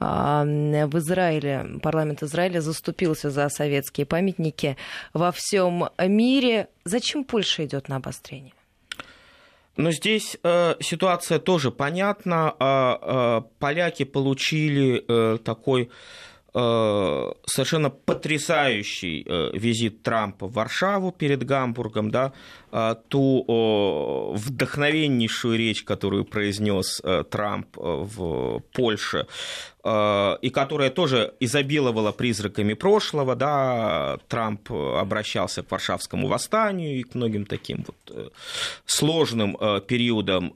в 0.01 0.99
Израиле, 0.99 1.81
парламент 1.83 2.23
Израиля 2.23 2.61
заступился 2.61 3.31
за 3.31 3.49
советские 3.49 4.07
памятники 4.07 4.77
во 5.13 5.33
всем 5.33 5.89
мире. 5.99 6.69
Зачем 6.85 7.25
Польша 7.25 7.65
идет 7.65 7.89
на 7.89 7.97
обострение? 7.97 8.53
Но 9.77 9.93
здесь 9.93 10.37
э, 10.43 10.75
ситуация 10.81 11.39
тоже 11.39 11.71
понятна. 11.71 12.55
Э, 12.59 12.97
э, 13.01 13.43
поляки 13.61 14.05
получили 14.05 15.05
э, 15.07 15.39
такой 15.39 15.91
Э, 16.55 17.33
совершенно 17.45 17.91
потрясающий 17.91 19.23
э, 19.23 19.51
визит 19.53 20.03
Трампа 20.03 20.47
в 20.47 20.55
Варшаву 20.55 21.13
перед 21.13 21.45
Гамбургом, 21.45 22.11
да, 22.11 22.33
ту 23.09 24.35
вдохновеннейшую 24.35 25.59
речь, 25.59 25.85
которую 25.85 26.25
произнес 26.25 27.01
Трамп 27.31 27.67
в 27.77 28.61
Польше 28.73 29.27
Э, 29.89 30.37
и 30.43 30.51
которая 30.51 30.91
тоже 30.91 31.35
изобиловала 31.41 32.13
призраками 32.13 32.75
прошлого, 32.75 33.35
да, 33.37 34.19
Трамп 34.29 34.71
обращался 34.73 35.63
к 35.63 35.71
Варшавскому 35.71 36.27
восстанию 36.29 36.99
и 36.99 37.03
к 37.05 37.15
многим 37.15 37.47
таким 37.47 37.85
вот 37.87 37.97
э, 38.11 38.29
сложным 38.85 39.57
э, 39.59 39.81
периодам 39.87 40.53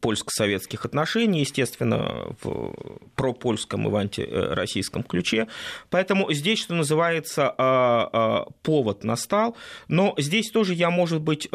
польско-советских 0.00 0.84
отношений, 0.84 1.40
естественно, 1.40 2.34
в 2.42 2.74
пропольском 3.14 3.86
и 3.86 3.90
в 3.90 3.96
антироссийском 3.96 5.02
ключе. 5.02 5.46
Поэтому 5.90 6.32
здесь, 6.32 6.60
что 6.60 6.74
называется, 6.74 8.46
повод 8.62 9.04
настал. 9.04 9.56
Но 9.88 10.14
здесь 10.18 10.31
тоже 10.50 10.74
я, 10.74 10.90
может 10.90 11.20
быть, 11.20 11.48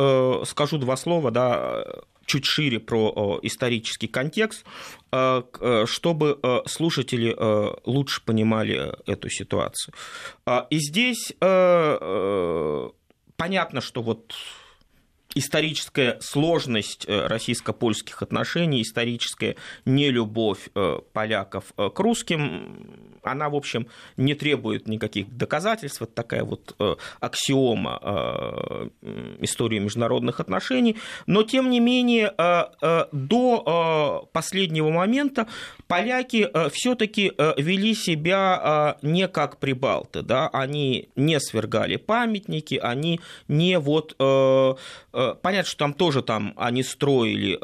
скажу 0.46 0.78
два 0.78 0.96
слова, 0.98 1.32
да, 1.32 1.84
чуть 2.28 2.46
шире 2.46 2.80
про 2.80 3.40
исторический 3.42 4.08
контекст, 4.08 4.64
э, 5.12 5.42
э, 5.60 5.86
чтобы 5.88 6.40
э, 6.44 6.60
слушатели 6.68 7.36
лучше 7.86 8.22
понимали 8.24 8.94
эту 9.10 9.30
ситуацию. 9.30 9.96
И 10.70 10.78
здесь 10.78 11.34
понятно, 13.38 13.82
что 13.82 14.02
вот 14.04 14.36
историческая 15.38 16.18
сложность 16.22 17.06
российско-польских 17.08 18.22
отношений, 18.22 18.82
историческая 18.82 19.56
нелюбовь 19.86 20.70
поляков 21.14 21.66
к 21.76 22.00
русским 22.00 23.08
она, 23.28 23.50
в 23.50 23.56
общем, 23.56 23.88
не 24.16 24.34
требует 24.34 24.88
никаких 24.88 25.30
доказательств. 25.36 26.02
Это 26.02 26.12
такая 26.14 26.44
вот 26.44 26.76
э, 26.80 26.96
аксиома 27.20 28.00
э, 28.02 28.90
истории 29.42 29.80
международных 29.80 30.40
отношений. 30.40 30.98
Но, 31.26 31.44
тем 31.44 31.70
не 31.70 31.80
менее, 31.80 32.34
э, 32.38 33.06
до 33.12 34.30
последнего 34.32 34.90
момента 34.90 35.48
поляки 35.88 36.50
все-таки 36.72 37.34
вели 37.58 37.94
себя 37.94 38.98
не 39.02 39.28
как 39.28 39.58
прибалты. 39.58 40.22
Да? 40.22 40.50
Они 40.50 41.10
не 41.16 41.40
свергали 41.40 41.98
памятники, 41.98 42.76
они 42.76 43.20
не 43.48 43.80
вот... 43.80 44.16
Понятно, 45.36 45.70
что 45.70 45.78
там 45.80 45.94
тоже 45.94 46.22
там 46.22 46.54
они 46.58 46.84
строили 46.84 47.58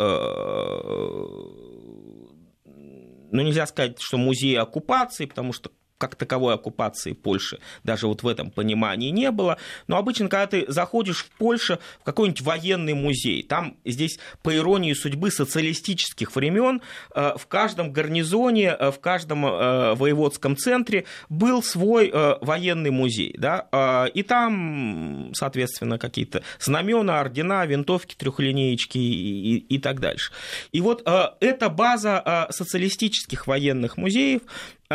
ну, 3.34 3.42
нельзя 3.42 3.66
сказать, 3.66 4.00
что 4.00 4.18
музей 4.18 4.56
оккупации, 4.60 5.26
потому 5.26 5.54
что 5.54 5.72
как 6.04 6.16
таковой 6.16 6.56
оккупации 6.56 7.14
Польши 7.14 7.60
даже 7.86 8.08
вот 8.08 8.24
в 8.24 8.28
этом 8.28 8.52
понимании 8.52 9.10
не 9.10 9.32
было. 9.32 9.58
Но 9.88 9.96
обычно, 9.96 10.28
когда 10.28 10.48
ты 10.48 10.66
заходишь 10.68 11.24
в 11.24 11.30
Польшу, 11.38 11.80
в 12.02 12.04
какой-нибудь 12.04 12.42
военный 12.42 12.94
музей, 12.94 13.42
там 13.42 13.78
здесь, 13.86 14.20
по 14.42 14.54
иронии 14.54 14.92
судьбы 14.92 15.32
социалистических 15.32 16.36
времен, 16.36 16.82
э, 17.16 17.36
в 17.38 17.48
каждом 17.48 17.94
гарнизоне, 17.94 18.76
э, 18.78 18.92
в 18.92 19.00
каждом 19.00 19.46
э, 19.46 19.96
воеводском 19.96 20.58
центре 20.58 21.06
был 21.30 21.64
свой 21.64 22.12
военный 22.42 22.92
музей. 22.92 23.34
Да? 23.38 24.10
И 24.14 24.24
там, 24.24 25.32
соответственно, 25.34 25.98
какие-то 25.98 26.44
знамена, 26.60 27.22
ордена, 27.22 27.66
винтовки, 27.66 28.16
трехлинеечки 28.16 28.98
и, 28.98 29.56
и, 29.56 29.76
и 29.76 29.80
так 29.80 30.02
дальше. 30.02 30.34
И 30.74 30.82
вот 30.82 31.08
эта 31.40 31.70
база 31.70 32.48
социалистических 32.52 33.48
военных 33.48 33.98
музеев, 33.98 34.42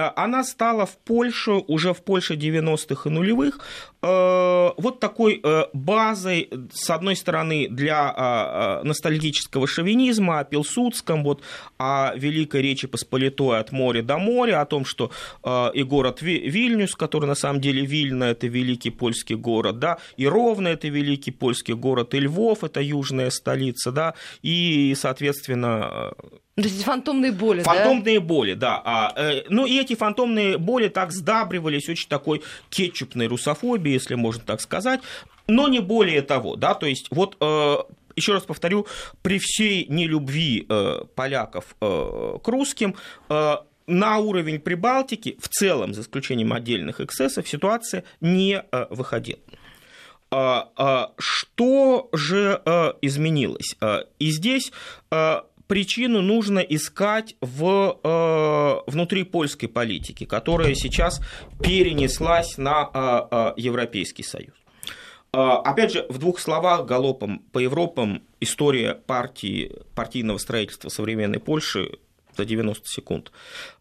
она 0.06 0.44
стала 0.44 0.86
в 0.86 0.96
Польше, 0.98 1.52
уже 1.68 1.92
в 1.92 2.02
Польше 2.02 2.34
90-х 2.34 3.08
и 3.08 3.12
нулевых, 3.12 3.60
э, 4.02 4.70
вот 4.76 5.00
такой 5.00 5.40
э, 5.42 5.64
базой, 5.72 6.50
с 6.72 6.90
одной 6.90 7.16
стороны, 7.16 7.68
для 7.68 8.80
ностальгического 8.84 9.66
шовинизма 9.66 10.40
о 10.40 10.44
Пилсудском, 10.44 11.24
вот, 11.24 11.42
о 11.78 12.12
Великой 12.14 12.62
Речи 12.62 12.86
Посполитой 12.86 13.60
от 13.60 13.72
моря 13.72 14.02
до 14.02 14.18
моря, 14.18 14.60
о 14.60 14.66
том, 14.66 14.84
что 14.84 15.10
и 15.74 15.82
город 15.82 16.22
Вильнюс, 16.22 16.94
который 16.94 17.26
на 17.26 17.34
самом 17.34 17.60
деле 17.60 17.84
Вильна– 17.84 18.24
это 18.30 18.46
великий 18.46 18.90
польский 18.90 19.36
город, 19.36 19.78
да, 19.78 19.98
и 20.16 20.26
Ровно– 20.26 20.68
это 20.68 20.88
великий 20.88 21.30
польский 21.30 21.74
город, 21.74 22.14
и 22.14 22.20
Львов– 22.20 22.58
это 22.64 22.80
южная 22.80 23.30
столица, 23.30 23.92
да, 23.92 24.14
и, 24.42 24.94
соответственно, 24.96 26.12
то 26.62 26.68
есть 26.68 26.82
фантомные 26.82 27.30
боли, 27.30 27.62
Фантомные 27.62 28.18
да? 28.18 28.26
боли, 28.26 28.54
да. 28.54 28.82
А, 28.84 29.12
э, 29.16 29.44
ну 29.48 29.64
и 29.64 29.78
эти 29.78 29.94
фантомные 29.94 30.58
боли 30.58 30.88
так 30.88 31.12
сдабривались 31.12 31.88
очень 31.88 32.08
такой 32.08 32.42
кетчупной 32.68 33.28
русофобией, 33.28 33.94
если 33.94 34.16
можно 34.16 34.42
так 34.42 34.60
сказать, 34.60 35.00
но 35.46 35.68
не 35.68 35.80
более 35.80 36.22
того, 36.22 36.56
да, 36.56 36.74
то 36.74 36.86
есть 36.86 37.08
вот 37.10 37.36
э, 37.40 37.76
еще 38.16 38.32
раз 38.32 38.42
повторю, 38.42 38.86
при 39.22 39.38
всей 39.38 39.86
нелюбви 39.88 40.66
э, 40.68 41.02
поляков 41.14 41.76
э, 41.80 42.38
к 42.42 42.48
русским, 42.48 42.96
э, 43.28 43.56
на 43.86 44.18
уровень 44.18 44.60
Прибалтики 44.60 45.38
в 45.40 45.48
целом, 45.48 45.94
за 45.94 46.02
исключением 46.02 46.52
отдельных 46.52 47.00
эксцессов, 47.00 47.48
ситуация 47.48 48.04
не 48.20 48.62
э, 48.70 48.86
выходила. 48.90 49.40
А, 50.30 50.68
а, 50.76 51.12
что 51.18 52.10
же 52.12 52.60
э, 52.64 52.92
изменилось? 53.00 53.76
Э, 53.80 54.02
и 54.18 54.30
здесь 54.30 54.72
причину 55.68 56.22
нужно 56.22 56.58
искать 56.58 57.36
в, 57.40 58.00
э, 58.02 58.90
внутри 58.90 59.22
польской 59.22 59.68
политики, 59.68 60.24
которая 60.24 60.74
сейчас 60.74 61.20
перенеслась 61.62 62.58
на 62.58 62.90
э, 62.92 63.28
э, 63.30 63.52
Европейский 63.58 64.24
Союз. 64.24 64.54
Э, 65.32 65.38
опять 65.64 65.92
же, 65.92 66.06
в 66.08 66.18
двух 66.18 66.40
словах, 66.40 66.86
галопом 66.86 67.40
по 67.52 67.60
Европам, 67.60 68.22
история 68.40 68.94
партии, 68.94 69.72
партийного 69.94 70.38
строительства 70.38 70.88
современной 70.88 71.38
Польши 71.38 71.98
90 72.44 72.84
секунд. 72.86 73.32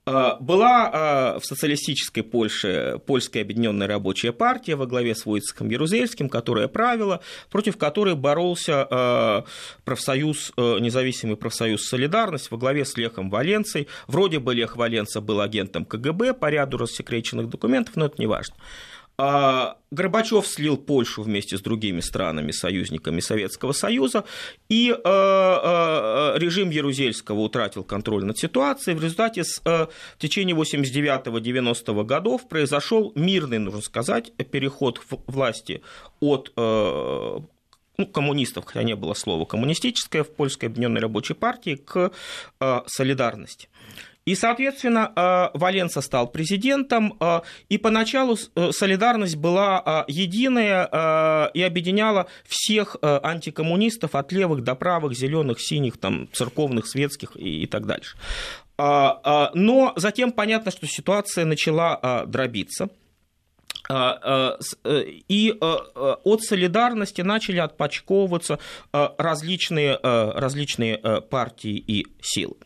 А, 0.06 0.38
была 0.40 0.90
а, 0.92 1.40
в 1.40 1.46
социалистической 1.46 2.24
Польше 2.24 3.00
Польская 3.06 3.42
объединенная 3.42 3.88
рабочая 3.88 4.32
партия 4.32 4.76
во 4.76 4.86
главе 4.86 5.16
с 5.16 5.26
Войцехом 5.26 5.70
Ярузельским, 5.70 6.30
которая 6.30 6.68
правила, 6.68 7.22
против 7.50 7.78
которой 7.78 8.16
боролся 8.16 8.88
а, 8.90 9.46
профсоюз, 9.84 10.54
независимый 10.58 11.36
профсоюз 11.36 11.88
«Солидарность» 11.88 12.52
во 12.52 12.58
главе 12.58 12.86
с 12.86 12.96
Лехом 12.98 13.30
Валенцией. 13.30 13.88
Вроде 14.08 14.40
бы 14.40 14.54
Лех 14.54 14.78
Валенца 14.78 15.22
был 15.22 15.42
агентом 15.42 15.86
КГБ 15.86 16.34
по 16.34 16.50
ряду 16.50 16.78
рассекреченных 16.78 17.50
документов, 17.50 17.96
но 17.96 18.06
это 18.06 18.16
не 18.18 18.28
важно. 18.28 18.56
А, 19.20 19.78
Горбачев 19.90 20.46
слил 20.46 20.78
Польшу 20.78 21.24
вместе 21.24 21.58
с 21.58 21.62
другими 21.62 22.02
странами, 22.02 22.52
союзниками 22.52 23.20
Советского 23.20 23.72
Союза, 23.72 24.26
и 24.70 24.92
а, 24.92 25.00
а, 25.04 26.38
режим 26.38 26.70
Ярузельского 26.70 27.40
утратил 27.40 27.84
контроль 27.84 28.26
над 28.26 28.38
ситуацией. 28.38 28.96
В 28.96 29.02
результате 29.02 29.42
в 29.64 29.90
течение 30.20 30.56
89-90 30.56 32.04
годов 32.06 32.48
произошел 32.48 33.12
мирный, 33.16 33.58
нужно 33.58 33.82
сказать, 33.82 34.34
переход 34.52 35.02
власти 35.26 35.82
от 36.20 36.52
ну, 36.56 38.06
коммунистов, 38.14 38.66
хотя 38.66 38.84
не 38.84 38.96
было 38.96 39.16
слова 39.16 39.46
коммунистическое, 39.46 40.24
в 40.24 40.30
Польской 40.30 40.70
объединенной 40.70 41.02
рабочей 41.02 41.34
партии 41.34 41.76
к 41.76 42.12
солидарности. 42.86 43.68
И, 44.28 44.36
соответственно, 44.36 45.14
э, 45.16 45.58
Валенса 45.58 46.02
стал 46.02 46.28
президентом, 46.28 47.16
э, 47.18 47.40
и 47.70 47.78
поначалу 47.78 48.36
э, 48.36 48.72
солидарность 48.74 49.38
была 49.38 50.04
единая 50.10 51.50
и 51.54 51.62
объединяла 51.62 52.28
всех 52.46 52.98
антикоммунистов 53.02 54.16
от 54.16 54.32
левых 54.34 54.64
до 54.64 54.76
правых, 54.76 55.14
зеленых, 55.14 55.62
синих, 55.62 55.98
там, 55.98 56.28
церковных, 56.34 56.88
светских 56.88 57.38
и, 57.38 57.64
и 57.64 57.68
так 57.68 57.86
дальше. 57.86 58.18
Но 58.78 59.94
затем 59.96 60.32
понятно, 60.32 60.72
что 60.72 60.88
ситуация 60.88 61.46
начала 61.46 62.26
дробиться. 62.28 62.90
И 63.90 65.58
от 65.60 66.42
солидарности 66.42 67.22
начали 67.22 67.60
отпочковываться 67.60 68.60
различные, 68.92 69.98
различные 70.04 71.22
партии 71.22 71.78
и 71.78 72.08
силы. 72.22 72.58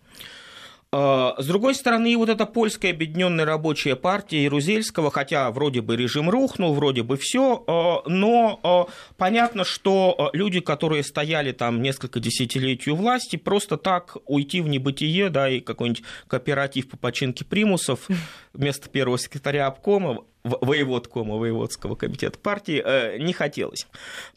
А, 0.94 1.36
с 1.38 1.46
другой 1.46 1.74
стороны, 1.74 2.18
вот 2.18 2.28
эта 2.28 2.46
польская 2.46 2.90
объединенная 2.90 3.46
рабочая 3.46 3.96
партия 3.96 4.44
Ярузельского, 4.44 5.10
хотя 5.10 5.50
вроде 5.52 5.80
бы 5.80 5.96
режим 5.96 6.30
рухнул, 6.30 6.74
вроде 6.74 7.02
бы 7.02 7.16
все, 7.16 7.64
а, 7.66 8.02
но 8.08 8.60
а, 8.62 8.88
понятно, 9.16 9.64
что 9.64 10.30
люди, 10.34 10.60
которые 10.60 11.04
стояли 11.04 11.54
там 11.54 11.82
несколько 11.82 12.20
десятилетий 12.20 12.92
у 12.92 12.96
власти, 12.96 13.38
просто 13.38 13.78
так 13.78 14.18
уйти 14.26 14.60
в 14.60 14.68
небытие, 14.68 15.30
да, 15.30 15.50
и 15.50 15.62
какой-нибудь 15.62 16.04
кооператив 16.28 16.90
по 16.90 16.98
починке 16.98 17.46
примусов 17.46 18.10
вместо 18.54 18.90
первого 18.90 19.18
секретаря 19.18 19.68
обкома 19.68 20.26
воеводкома, 20.44 21.36
воеводского 21.36 21.96
комитета 21.96 22.40
партии, 22.40 22.82
э, 22.84 23.18
не 23.18 23.34
хотелось. 23.34 23.88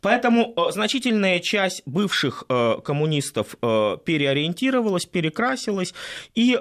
Поэтому 0.01 0.53
э, 0.57 0.73
значительная 0.73 1.41
часть 1.41 1.83
бывших 1.87 2.45
э, 2.49 2.79
коммунистов 2.85 3.57
переориентировалась, 3.61 5.07
перекрасилась 5.07 5.95
и 6.35 6.55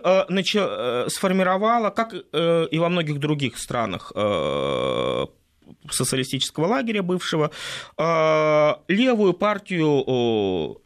сформировала, 1.08 1.90
как 1.90 2.14
и 2.14 2.78
во 2.78 2.90
многих 2.90 3.20
других 3.20 3.58
странах 3.58 4.12
социалистического 5.90 6.68
лагеря 6.68 7.02
бывшего, 7.04 7.52
левую 7.98 9.34
партию 9.34 10.80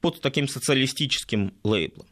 под 0.00 0.20
таким 0.20 0.48
социалистическим 0.48 1.54
лейблом. 1.64 2.06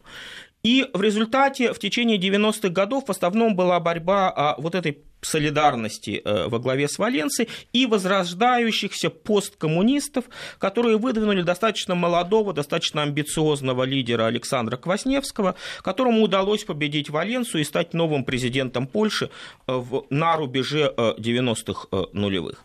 И 0.67 0.85
в 0.93 1.01
результате 1.01 1.73
в 1.73 1.79
течение 1.79 2.19
90-х 2.19 2.71
годов 2.71 3.05
в 3.07 3.11
основном 3.13 3.55
была 3.55 3.79
борьба 3.79 4.33
а, 4.35 4.57
вот 4.59 4.75
этой 4.75 4.99
солидарности 5.21 6.21
э, 6.25 6.49
во 6.49 6.59
главе 6.59 6.89
с 6.89 6.99
Валенцией 6.99 7.49
и 7.73 7.87
возрождающихся 7.87 9.11
посткоммунистов, 9.11 10.25
которые 10.59 10.99
выдвинули 10.99 11.43
достаточно 11.43 11.95
молодого, 11.95 12.53
достаточно 12.53 13.03
амбициозного 13.03 13.85
лидера 13.85 14.27
Александра 14.27 14.77
Квасневского, 14.77 15.55
которому 15.83 16.23
удалось 16.23 16.65
победить 16.65 17.11
Валенцию 17.11 17.61
и 17.61 17.65
стать 17.65 17.95
новым 17.95 18.25
президентом 18.25 18.89
Польши 18.89 19.31
э, 19.69 19.83
на 20.11 20.37
рубеже 20.37 20.93
90-х 20.97 21.87
э, 21.93 22.05
нулевых. 22.13 22.65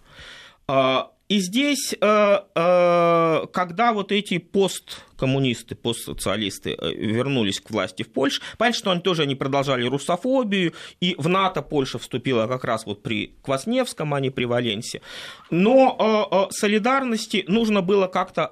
И 1.32 1.40
здесь, 1.40 1.96
когда 2.02 3.94
вот 3.94 4.12
эти 4.12 4.38
посткоммунисты, 4.38 5.76
постсоциалисты 5.76 6.78
вернулись 6.82 7.62
к 7.62 7.70
власти 7.72 8.04
в 8.04 8.12
Польше, 8.12 8.42
понятно, 8.58 8.78
что 8.78 8.92
они 8.92 9.00
тоже 9.00 9.22
они 9.22 9.36
продолжали 9.36 9.88
русофобию, 9.88 10.74
и 11.00 11.16
в 11.18 11.30
НАТО 11.30 11.62
Польша 11.62 12.00
вступила 12.00 12.48
как 12.48 12.66
раз 12.66 12.86
вот 12.86 13.02
при 13.02 13.34
Квасневском, 13.44 14.14
а 14.14 14.20
не 14.20 14.30
при 14.30 14.44
Валенсе. 14.44 15.02
Но 15.50 16.50
солидарности 16.52 17.46
нужно 17.48 17.82
было 17.82 18.08
как-то 18.08 18.52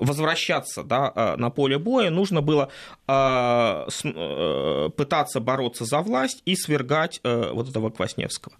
возвращаться 0.00 0.82
да, 0.82 1.36
на 1.38 1.50
поле 1.50 1.78
боя, 1.78 2.10
нужно 2.10 2.42
было 2.42 2.70
пытаться 4.96 5.38
бороться 5.38 5.84
за 5.84 6.00
власть 6.00 6.42
и 6.44 6.56
свергать 6.56 7.20
вот 7.22 7.68
этого 7.68 7.90
Квасневского. 7.90 8.56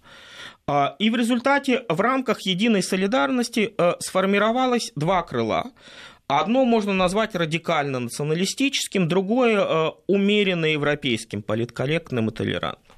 А, 0.67 0.95
и 0.99 1.09
в 1.09 1.15
результате 1.15 1.83
в 1.89 1.99
рамках 1.99 2.41
единой 2.41 2.83
солидарности 2.83 3.73
э, 3.77 3.93
сформировалось 3.99 4.91
два 4.95 5.23
крыла. 5.23 5.71
Одно 6.27 6.63
можно 6.63 6.93
назвать 6.93 7.33
радикально 7.33 7.99
националистическим, 7.99 9.07
другое 9.07 9.59
э, 9.59 9.91
умеренно 10.07 10.65
европейским, 10.65 11.41
политкорректным 11.41 12.29
и 12.29 12.31
толерантным. 12.31 12.97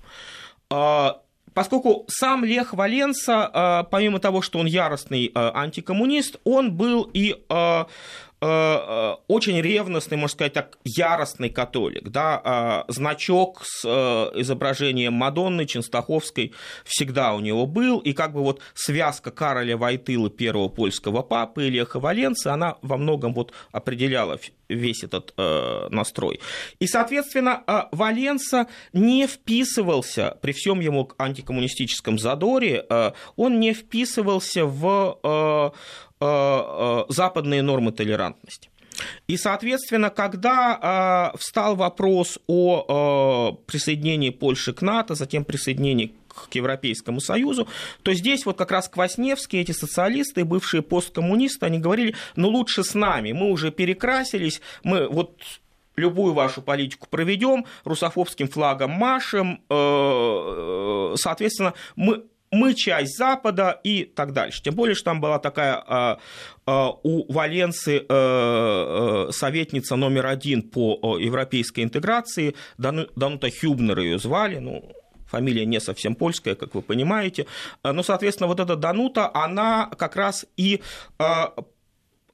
А, 0.69 1.21
поскольку 1.53 2.05
сам 2.09 2.43
Лех 2.43 2.73
Валенса, 2.73 3.49
э, 3.53 3.89
помимо 3.89 4.19
того, 4.19 4.41
что 4.41 4.59
он 4.59 4.65
яростный 4.65 5.31
антикоммунист, 5.33 6.39
он 6.43 6.73
был 6.73 7.09
и 7.13 7.35
очень 8.41 9.61
ревностный, 9.61 10.17
можно 10.17 10.33
сказать 10.33 10.53
так, 10.53 10.77
яростный 10.83 11.49
католик. 11.49 12.09
Да? 12.09 12.85
Э, 12.87 12.91
значок 12.91 13.61
с 13.63 13.85
изображением 14.35 15.13
Мадонны 15.13 15.65
Ченстаховской 15.65 16.53
всегда 16.83 17.33
у 17.35 17.39
него 17.39 17.65
был, 17.65 17.99
и 17.99 18.13
как 18.13 18.33
бы 18.33 18.41
вот 18.41 18.61
связка 18.73 19.31
Кароля 19.31 19.77
Войтыла, 19.77 20.29
первого 20.29 20.69
польского 20.69 21.21
папы, 21.21 21.69
Леха 21.69 21.99
Валенцы, 21.99 22.47
она 22.47 22.77
во 22.81 22.97
многом 22.97 23.33
вот 23.33 23.53
определяла 23.71 24.39
весь 24.69 25.03
этот 25.03 25.33
э, 25.37 25.87
настрой. 25.89 26.39
И, 26.79 26.87
соответственно, 26.87 27.63
э, 27.67 28.65
не 28.93 29.27
вписывался, 29.27 30.37
при 30.41 30.53
всем 30.53 30.79
его 30.79 31.09
антикоммунистическом 31.17 32.17
задоре, 32.17 32.85
э, 32.89 33.11
он 33.35 33.59
не 33.59 33.73
вписывался 33.73 34.65
в 34.65 35.19
э, 35.23 35.31
Э, 35.31 35.69
э, 35.71 36.10
западные 36.21 37.61
нормы 37.61 37.91
толерантности. 37.91 38.69
И, 39.27 39.37
соответственно, 39.37 40.09
когда 40.09 41.31
э, 41.33 41.37
встал 41.37 41.75
вопрос 41.75 42.39
о 42.47 43.55
э, 43.57 43.65
присоединении 43.65 44.29
Польши 44.29 44.73
к 44.73 44.81
НАТО, 44.81 45.15
затем 45.15 45.45
присоединении 45.45 46.13
к 46.27 46.53
Европейскому 46.55 47.19
Союзу, 47.19 47.67
то 48.03 48.13
здесь 48.13 48.45
вот 48.45 48.57
как 48.57 48.71
раз 48.71 48.87
Квасневские, 48.87 49.63
эти 49.63 49.71
социалисты, 49.71 50.45
бывшие 50.45 50.81
посткоммунисты, 50.81 51.65
они 51.65 51.79
говорили, 51.79 52.15
ну 52.35 52.49
лучше 52.49 52.83
с 52.83 52.93
нами, 52.93 53.31
мы 53.31 53.49
уже 53.49 53.71
перекрасились, 53.71 54.61
мы 54.83 55.07
вот 55.07 55.41
любую 55.97 56.33
вашу 56.33 56.61
политику 56.61 57.07
проведем, 57.09 57.65
русофобским 57.83 58.47
флагом 58.47 58.91
машем, 58.91 59.61
э, 59.69 61.15
соответственно, 61.17 61.73
мы 61.95 62.23
мы 62.51 62.73
часть 62.73 63.17
Запада 63.17 63.79
и 63.83 64.03
так 64.03 64.33
дальше. 64.33 64.61
Тем 64.61 64.75
более, 64.75 64.95
что 64.95 65.05
там 65.05 65.21
была 65.21 65.39
такая 65.39 65.83
а, 65.87 66.19
а, 66.65 66.89
у 67.03 67.31
Валенции 67.31 68.05
а, 68.07 69.29
советница 69.31 69.95
номер 69.95 70.27
один 70.27 70.61
по 70.61 71.17
европейской 71.17 71.83
интеграции, 71.83 72.55
Данута 72.77 73.49
Хюбнер 73.49 73.99
ее 73.99 74.19
звали, 74.19 74.57
ну, 74.57 74.83
фамилия 75.27 75.65
не 75.65 75.79
совсем 75.79 76.13
польская, 76.13 76.55
как 76.55 76.75
вы 76.75 76.81
понимаете. 76.81 77.45
Но, 77.83 78.03
соответственно, 78.03 78.47
вот 78.47 78.59
эта 78.59 78.75
Данута, 78.75 79.31
она 79.33 79.89
как 79.97 80.17
раз 80.17 80.45
и 80.57 80.81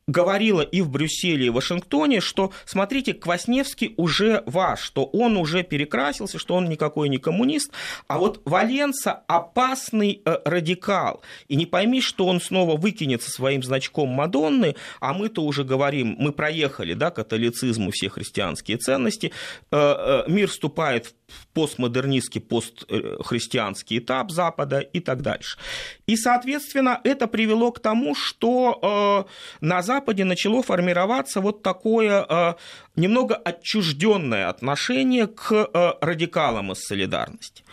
говорила 0.07 0.61
и 0.61 0.81
в 0.81 0.89
Брюсселе, 0.89 1.47
и 1.47 1.49
в 1.49 1.53
Вашингтоне, 1.53 2.21
что, 2.21 2.51
смотрите, 2.65 3.13
Квасневский 3.13 3.93
уже 3.97 4.41
ваш, 4.45 4.81
что 4.81 5.05
он 5.05 5.35
уже 5.37 5.63
перекрасился, 5.63 6.39
что 6.39 6.55
он 6.55 6.69
никакой 6.69 7.09
не 7.09 7.17
коммунист, 7.17 7.71
а 8.07 8.17
вот 8.17 8.41
Валенса 8.45 9.11
опасный 9.27 10.21
э, 10.23 10.37
радикал. 10.45 11.21
И 11.49 11.55
не 11.55 11.65
пойми, 11.65 12.01
что 12.01 12.25
он 12.25 12.39
снова 12.39 12.77
выкинет 12.77 13.21
со 13.21 13.31
своим 13.31 13.63
значком 13.63 14.09
Мадонны, 14.09 14.75
а 15.01 15.13
мы-то 15.13 15.43
уже 15.43 15.63
говорим, 15.63 16.15
мы 16.17 16.31
проехали, 16.31 16.93
да, 16.93 17.11
католицизм 17.11 17.89
и 17.89 17.91
все 17.91 18.09
христианские 18.09 18.77
ценности, 18.77 19.33
э, 19.71 19.77
э, 19.77 20.23
мир 20.27 20.49
вступает 20.49 21.07
в 21.07 21.13
постмодернистский, 21.53 22.41
постхристианский 22.41 23.99
этап 23.99 24.31
Запада 24.31 24.79
и 24.79 24.99
так 24.99 25.21
дальше. 25.21 25.57
И, 26.05 26.15
соответственно, 26.15 27.01
это 27.03 27.27
привело 27.27 27.71
к 27.71 27.79
тому, 27.79 28.15
что 28.15 29.25
э, 29.29 29.65
на 29.65 29.81
Западе 29.81 30.23
начало 30.23 30.61
формироваться 30.61 31.41
вот 31.41 31.63
такое 31.63 32.25
э, 32.27 32.53
немного 32.95 33.35
отчужденное 33.35 34.49
отношение 34.49 35.27
к 35.27 35.51
э, 35.51 35.93
радикалам 36.01 36.71
из 36.71 36.79
солидарности. 36.79 37.63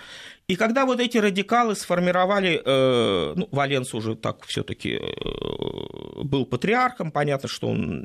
И 0.47 0.57
когда 0.57 0.85
вот 0.85 1.01
эти 1.01 1.17
радикалы 1.17 1.75
сформировали, 1.75 2.61
э, 2.63 3.33
ну, 3.35 3.49
Валенс 3.51 3.95
уже 3.95 4.15
так 4.15 4.45
все-таки 4.45 5.01
э, 5.01 6.23
был 6.23 6.45
патриархом, 6.45 7.11
понятно, 7.11 7.49
что 7.49 7.69
он 7.69 8.05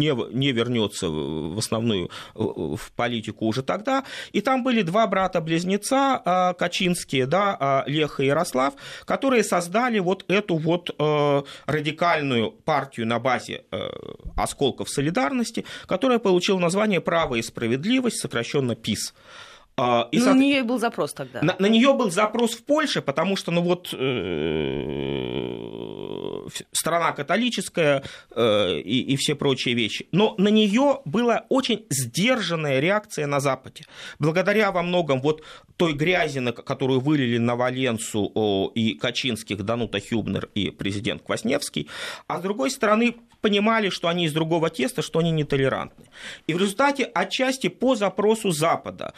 не, 0.00 0.12
не 0.34 0.50
вернется 0.50 1.08
в 1.08 1.56
основную 1.56 2.10
в 2.34 2.80
политику 2.96 3.46
уже 3.46 3.62
тогда. 3.62 4.02
И 4.32 4.40
там 4.40 4.64
были 4.64 4.82
два 4.82 5.06
брата-близнеца 5.06 6.22
э, 6.24 6.54
Качинские, 6.58 7.26
да, 7.26 7.84
Леха 7.86 8.24
и 8.24 8.26
Ярослав, 8.26 8.74
которые 9.04 9.44
создали 9.44 10.00
вот 10.00 10.24
эту 10.28 10.56
вот 10.56 10.90
радикальную 11.66 12.50
партию 12.50 13.06
на 13.06 13.20
базе 13.20 13.64
осколков 14.36 14.88
солидарности, 14.88 15.64
которая 15.86 16.18
получила 16.18 16.58
название 16.58 17.00
«Право 17.00 17.36
и 17.36 17.42
справедливость», 17.42 18.20
сокращенно 18.20 18.74
ПИС. 18.74 19.14
А, 19.82 20.08
и, 20.12 20.18
ну, 20.18 20.34
на 20.34 20.38
нее 20.38 20.62
был 20.62 20.78
запрос 20.78 21.14
тогда. 21.14 21.40
На, 21.40 21.56
на 21.58 21.64
нее 21.66 21.94
был 21.94 22.10
запрос 22.10 22.52
в 22.52 22.64
Польше, 22.64 23.00
потому 23.00 23.34
что, 23.34 23.50
ну 23.50 23.62
вот, 23.62 23.94
э, 23.94 24.50
страна 26.72 27.12
католическая 27.12 28.02
э, 28.30 28.80
и, 28.80 29.00
и 29.00 29.16
все 29.16 29.34
прочие 29.34 29.74
вещи. 29.74 30.06
Но 30.12 30.34
на 30.36 30.48
нее 30.48 31.00
была 31.06 31.46
очень 31.48 31.86
сдержанная 31.88 32.80
реакция 32.80 33.26
на 33.26 33.40
Западе. 33.40 33.86
Благодаря 34.18 34.70
во 34.70 34.82
многом 34.82 35.22
вот 35.22 35.42
той 35.78 35.94
грязи, 35.94 36.40
которую 36.52 37.00
вылили 37.00 37.38
на 37.38 37.56
Валенсу 37.56 38.30
о, 38.34 38.70
и 38.74 38.92
Качинских, 38.92 39.62
Данута 39.64 39.98
Хюбнер 39.98 40.50
и 40.54 40.68
президент 40.68 41.22
Квасневский, 41.22 41.88
а 42.26 42.38
с 42.38 42.42
другой 42.42 42.70
стороны 42.70 43.14
понимали, 43.40 43.88
что 43.88 44.08
они 44.08 44.26
из 44.26 44.32
другого 44.32 44.70
теста, 44.70 45.02
что 45.02 45.20
они 45.20 45.30
нетолерантны. 45.30 46.06
И 46.46 46.54
в 46.54 46.58
результате 46.58 47.04
отчасти 47.04 47.68
по 47.68 47.96
запросу 47.96 48.50
Запада 48.50 49.14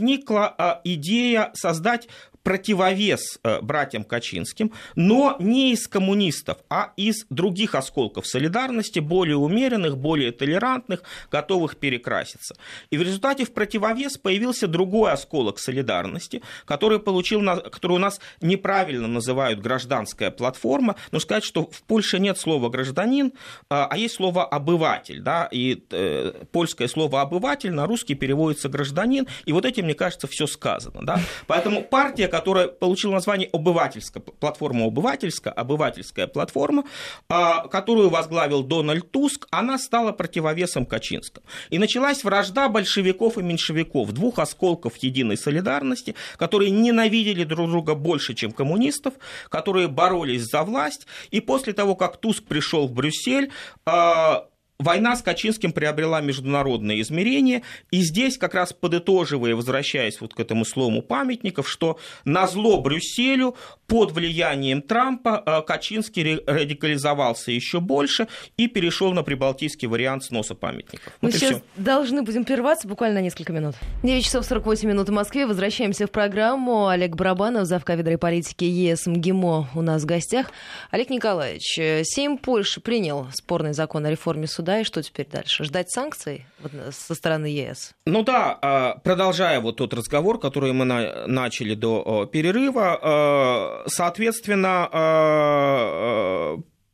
возникла 0.00 0.54
а, 0.56 0.80
идея 0.84 1.50
создать 1.54 2.08
противовес 2.42 3.38
э, 3.42 3.60
братьям 3.60 4.04
Качинским, 4.04 4.72
но 4.94 5.36
не 5.38 5.72
из 5.72 5.86
коммунистов, 5.86 6.58
а 6.68 6.92
из 6.96 7.26
других 7.30 7.74
осколков 7.74 8.26
солидарности, 8.26 8.98
более 8.98 9.36
умеренных, 9.36 9.98
более 9.98 10.32
толерантных, 10.32 11.02
готовых 11.30 11.76
перекраситься. 11.76 12.56
И 12.90 12.96
в 12.96 13.02
результате 13.02 13.44
в 13.44 13.52
противовес 13.52 14.16
появился 14.16 14.66
другой 14.66 15.12
осколок 15.12 15.58
солидарности, 15.58 16.42
который, 16.64 16.98
получил, 16.98 17.40
который 17.70 17.92
у 17.92 17.98
нас 17.98 18.20
неправильно 18.40 19.06
называют 19.06 19.60
гражданская 19.60 20.30
платформа, 20.30 20.96
но 21.12 21.20
сказать, 21.20 21.44
что 21.44 21.66
в 21.70 21.82
Польше 21.82 22.18
нет 22.18 22.38
слова 22.38 22.68
гражданин, 22.68 23.32
а, 23.68 23.86
а 23.90 23.96
есть 23.96 24.14
слово 24.14 24.44
обыватель, 24.44 25.20
да, 25.20 25.48
и 25.50 25.82
э, 25.90 26.44
польское 26.52 26.88
слово 26.88 27.20
обыватель 27.20 27.72
на 27.72 27.86
русский 27.86 28.14
переводится 28.14 28.68
гражданин, 28.68 29.26
и 29.44 29.52
вот 29.52 29.64
этим, 29.64 29.84
мне 29.84 29.94
кажется, 29.94 30.26
все 30.26 30.46
сказано, 30.46 31.00
да. 31.02 31.20
Поэтому 31.46 31.82
партия, 31.82 32.28
которая 32.30 32.68
получила 32.68 33.12
название 33.12 33.48
обывательская, 33.52 34.22
платформа 34.22 34.86
обывательская, 34.86 35.52
обывательская 35.52 36.26
платформа, 36.26 36.84
а, 37.28 37.68
которую 37.68 38.08
возглавил 38.08 38.62
Дональд 38.62 39.10
Туск, 39.10 39.46
она 39.50 39.78
стала 39.78 40.12
противовесом 40.12 40.86
Качинскому. 40.86 41.44
И 41.70 41.78
началась 41.78 42.24
вражда 42.24 42.68
большевиков 42.68 43.38
и 43.38 43.42
меньшевиков, 43.42 44.12
двух 44.12 44.38
осколков 44.38 44.96
единой 44.98 45.36
солидарности, 45.36 46.14
которые 46.36 46.70
ненавидели 46.70 47.44
друг 47.44 47.68
друга 47.68 47.94
больше, 47.94 48.34
чем 48.34 48.52
коммунистов, 48.52 49.14
которые 49.48 49.88
боролись 49.88 50.44
за 50.44 50.62
власть. 50.62 51.06
И 51.30 51.40
после 51.40 51.72
того, 51.72 51.96
как 51.96 52.18
Туск 52.18 52.44
пришел 52.44 52.86
в 52.86 52.92
Брюссель, 52.92 53.50
а, 53.84 54.46
война 54.80 55.14
с 55.14 55.22
Качинским 55.22 55.72
приобрела 55.72 56.20
международное 56.20 57.00
измерение, 57.00 57.62
и 57.90 58.00
здесь 58.02 58.38
как 58.38 58.54
раз 58.54 58.72
подытоживая, 58.72 59.54
возвращаясь 59.54 60.20
вот 60.20 60.34
к 60.34 60.40
этому 60.40 60.64
слову 60.64 61.02
памятников, 61.02 61.68
что 61.68 61.98
на 62.24 62.46
зло 62.46 62.80
Брюсселю 62.80 63.56
под 63.86 64.12
влиянием 64.12 64.82
Трампа 64.82 65.42
э, 65.44 65.62
Качинский 65.66 66.40
радикализовался 66.46 67.52
еще 67.52 67.80
больше 67.80 68.28
и 68.56 68.68
перешел 68.68 69.12
на 69.12 69.22
прибалтийский 69.22 69.88
вариант 69.88 70.24
сноса 70.24 70.54
памятников. 70.54 71.12
Мы 71.20 71.30
вот 71.30 71.38
сейчас 71.38 71.56
все. 71.56 71.62
должны 71.76 72.22
будем 72.22 72.44
прерваться 72.44 72.88
буквально 72.88 73.20
на 73.20 73.24
несколько 73.24 73.52
минут. 73.52 73.74
9 74.02 74.24
часов 74.24 74.46
48 74.46 74.88
минут 74.88 75.08
в 75.08 75.12
Москве. 75.12 75.46
Возвращаемся 75.46 76.06
в 76.06 76.10
программу. 76.10 76.88
Олег 76.88 77.16
Барабанов, 77.16 77.66
зав. 77.66 77.84
кафедрой 77.84 78.18
политики 78.18 78.64
ЕС 78.64 79.06
МГИМО 79.06 79.70
у 79.74 79.82
нас 79.82 80.02
в 80.02 80.06
гостях. 80.06 80.52
Олег 80.90 81.10
Николаевич, 81.10 81.78
Сейм 82.06 82.38
Польши 82.38 82.80
принял 82.80 83.26
спорный 83.32 83.74
закон 83.74 84.06
о 84.06 84.10
реформе 84.10 84.46
суда, 84.46 84.69
и 84.78 84.84
что 84.84 85.02
теперь 85.02 85.26
дальше? 85.26 85.64
Ждать 85.64 85.90
санкций 85.90 86.46
со 86.92 87.14
стороны 87.16 87.46
ЕС? 87.46 87.92
Ну 88.06 88.22
да, 88.22 88.56
а, 88.62 89.00
продолжая 89.02 89.60
вот 89.60 89.78
тот 89.78 89.92
разговор, 89.92 90.38
который 90.38 90.72
мы 90.72 90.84
начали 90.84 91.74
до 91.74 92.28
перерыва, 92.32 93.82
соответственно, 93.88 94.88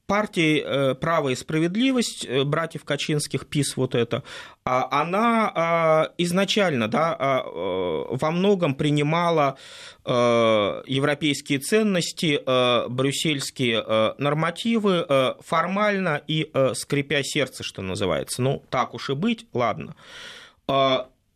партии 0.07 0.62
э, 0.64 0.95
«Право 0.95 1.31
и 1.31 1.35
справедливость» 1.35 2.24
э, 2.24 2.45
братьев 2.45 2.85
Качинских, 2.85 3.47
ПИС 3.47 3.76
вот 3.76 3.95
это, 3.95 4.22
а, 4.64 4.89
она 4.91 5.53
а, 5.55 6.12
изначально 6.18 6.89
да, 6.89 7.16
а, 7.18 7.43
э, 7.45 8.16
во 8.16 8.31
многом 8.31 8.74
принимала 8.74 9.57
европейские 10.05 11.59
ценности, 11.59 12.41
брюссельские 12.89 14.14
нормативы 14.18 15.35
формально 15.41 16.22
и 16.28 16.49
скрипя 16.74 17.24
сердце, 17.24 17.64
что 17.64 17.83
называется. 17.83 18.41
Ну, 18.41 18.62
так 18.70 18.95
уж 18.95 19.11
и 19.11 19.14
быть, 19.14 19.49
ладно. 19.53 19.97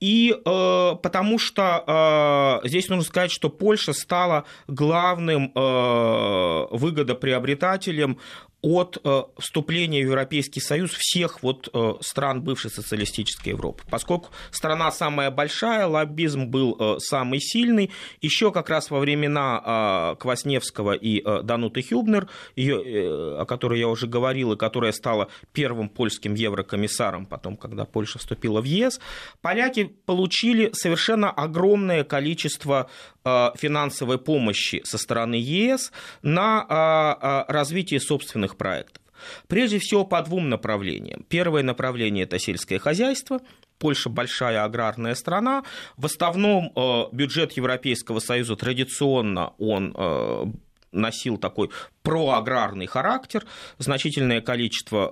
И 0.01 0.35
э, 0.35 0.97
потому 1.03 1.39
что 1.39 2.61
э, 2.65 2.69
здесь 2.69 2.89
нужно 2.89 3.05
сказать, 3.05 3.31
что 3.31 3.51
Польша 3.51 3.93
стала 3.93 4.45
главным 4.67 5.53
э, 5.55 6.67
выгодоприобретателем 6.71 8.19
от 8.63 8.99
э, 9.03 9.23
вступления 9.39 10.03
в 10.03 10.07
Европейский 10.07 10.61
Союз 10.61 10.91
всех 10.93 11.43
вот 11.43 11.69
э, 11.73 11.95
стран 12.01 12.43
бывшей 12.43 12.71
социалистической 12.71 13.53
Европы. 13.53 13.83
Поскольку 13.91 14.31
страна 14.51 14.91
самая 14.91 15.31
большая, 15.31 15.87
лоббизм 15.87 16.47
был 16.47 16.77
э, 16.79 16.99
самый 16.99 17.41
сильный, 17.41 17.91
еще 18.21 18.53
как 18.53 18.69
раз 18.69 18.91
во 18.91 18.99
времена 18.99 20.17
Квасневского 20.19 20.93
и 20.93 21.23
Дануты 21.43 21.83
Хюбнер, 21.83 22.29
о 22.57 23.45
которой 23.47 23.79
я 23.79 23.89
уже 23.89 24.07
говорил, 24.07 24.53
и 24.53 24.57
которая 24.57 24.93
стала 24.93 25.29
первым 25.53 25.89
польским 25.89 26.35
еврокомиссаром 26.35 27.27
потом, 27.27 27.57
когда 27.57 27.85
Польша 27.85 28.19
вступила 28.19 28.61
в 28.61 28.65
ЕС, 28.65 29.01
поляки 29.41 29.85
получили 29.85 30.71
совершенно 30.73 31.31
огромное 31.31 32.05
количество 32.05 32.91
финансовой 33.25 34.19
помощи 34.19 34.83
со 34.85 34.99
стороны 34.99 35.35
ЕС 35.35 35.93
на 36.23 37.45
развитие 37.49 38.01
собственных 38.01 38.57
проектов. 38.57 39.03
Прежде 39.49 39.79
всего 39.79 40.05
по 40.05 40.23
двум 40.23 40.49
направлениям. 40.49 41.25
Первое 41.29 41.63
направление– 41.63 42.25
это 42.25 42.39
сельское 42.39 42.79
хозяйство, 42.79 43.41
Польша 43.79 44.11
большая 44.11 44.63
аграрная 44.63 45.15
страна. 45.15 45.65
В 45.97 46.07
основном 46.07 46.71
э, 46.77 47.05
бюджет 47.13 47.53
Европейского 47.53 48.21
Союза 48.21 48.55
традиционно 48.55 49.55
он 49.59 49.95
э, 49.97 50.45
носил 50.93 51.39
такой 51.39 51.71
проаграрный 52.03 52.87
характер. 52.87 53.47
Значительное 53.79 54.43
количество 54.43 55.11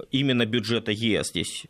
э, 0.00 0.06
именно 0.10 0.46
бюджета 0.46 0.90
ЕС 0.90 1.28
здесь 1.28 1.66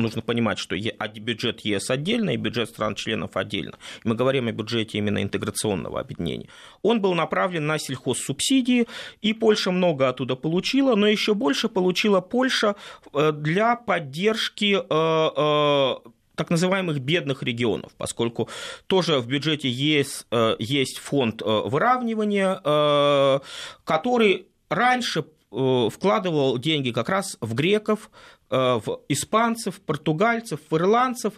нужно 0.00 0.22
понимать, 0.22 0.58
что 0.58 0.76
бюджет 0.76 1.60
ЕС 1.60 1.90
отдельно 1.90 2.30
и 2.30 2.36
бюджет 2.36 2.70
стран-членов 2.70 3.36
отдельно. 3.36 3.78
Мы 4.04 4.14
говорим 4.14 4.48
о 4.48 4.52
бюджете 4.52 4.98
именно 4.98 5.22
интеграционного 5.22 6.00
объединения. 6.00 6.48
Он 6.82 7.00
был 7.00 7.14
направлен 7.14 7.66
на 7.66 7.78
сельхозсубсидии, 7.78 8.86
и 9.22 9.32
Польша 9.32 9.70
много 9.70 10.08
оттуда 10.08 10.36
получила, 10.36 10.96
но 10.96 11.06
еще 11.06 11.34
больше 11.34 11.68
получила 11.68 12.20
Польша 12.20 12.76
э, 13.12 13.32
для 13.32 13.76
поддержки 13.76 14.76
э, 14.76 14.80
э, 14.80 16.10
так 16.34 16.50
называемых 16.50 17.00
бедных 17.00 17.42
регионов, 17.42 17.92
поскольку 17.98 18.48
тоже 18.86 19.18
в 19.18 19.26
бюджете 19.26 19.68
ЕС 19.68 20.26
есть 20.58 20.96
фонд 20.96 21.42
выравнивания, 21.42 23.42
который 23.84 24.46
раньше 24.70 25.26
вкладывал 25.50 26.56
деньги 26.56 26.92
как 26.92 27.10
раз 27.10 27.36
в 27.42 27.54
греков, 27.54 28.10
в 28.50 29.00
испанцев, 29.08 29.80
португальцев, 29.80 30.60
в 30.68 30.76
ирландцев. 30.76 31.34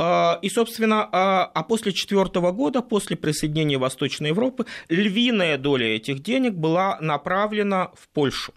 Э, 0.00 0.38
и, 0.40 0.48
собственно, 0.48 1.08
а, 1.12 1.44
а 1.54 1.62
после 1.62 1.92
четвертого 1.92 2.52
года, 2.52 2.80
после 2.82 3.16
присоединения 3.16 3.78
Восточной 3.78 4.28
Европы, 4.28 4.66
львиная 4.88 5.58
доля 5.58 5.94
этих 5.94 6.22
денег 6.22 6.54
была 6.54 6.98
направлена 7.00 7.90
в 7.94 8.08
Польшу. 8.08 8.52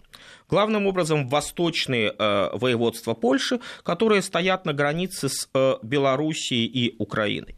Главным 0.48 0.86
образом 0.86 1.28
восточные 1.28 2.14
э, 2.16 2.48
воеводства 2.52 3.14
Польши, 3.14 3.60
которые 3.82 4.22
стоят 4.22 4.66
на 4.66 4.72
границе 4.72 5.28
с 5.28 5.48
э, 5.54 5.74
Белоруссией 5.82 6.66
и 6.66 6.94
Украиной. 6.98 7.56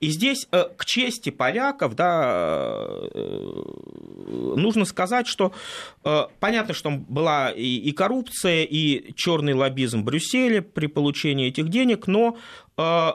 И 0.00 0.08
здесь 0.08 0.46
э, 0.52 0.64
к 0.76 0.84
чести 0.84 1.30
поляков 1.30 1.94
да, 1.94 2.86
э, 3.12 3.62
нужно 4.56 4.84
сказать, 4.84 5.26
что 5.26 5.52
э, 6.04 6.26
понятно, 6.40 6.74
что 6.74 6.90
была 6.90 7.50
и, 7.50 7.76
и 7.76 7.92
коррупция, 7.92 8.64
и 8.64 9.12
черный 9.14 9.54
лоббизм 9.54 10.02
в 10.02 10.04
Брюсселе 10.04 10.62
при 10.62 10.86
получении 10.86 11.48
этих 11.48 11.68
денег, 11.68 12.06
но 12.06 12.36
э, 12.76 13.10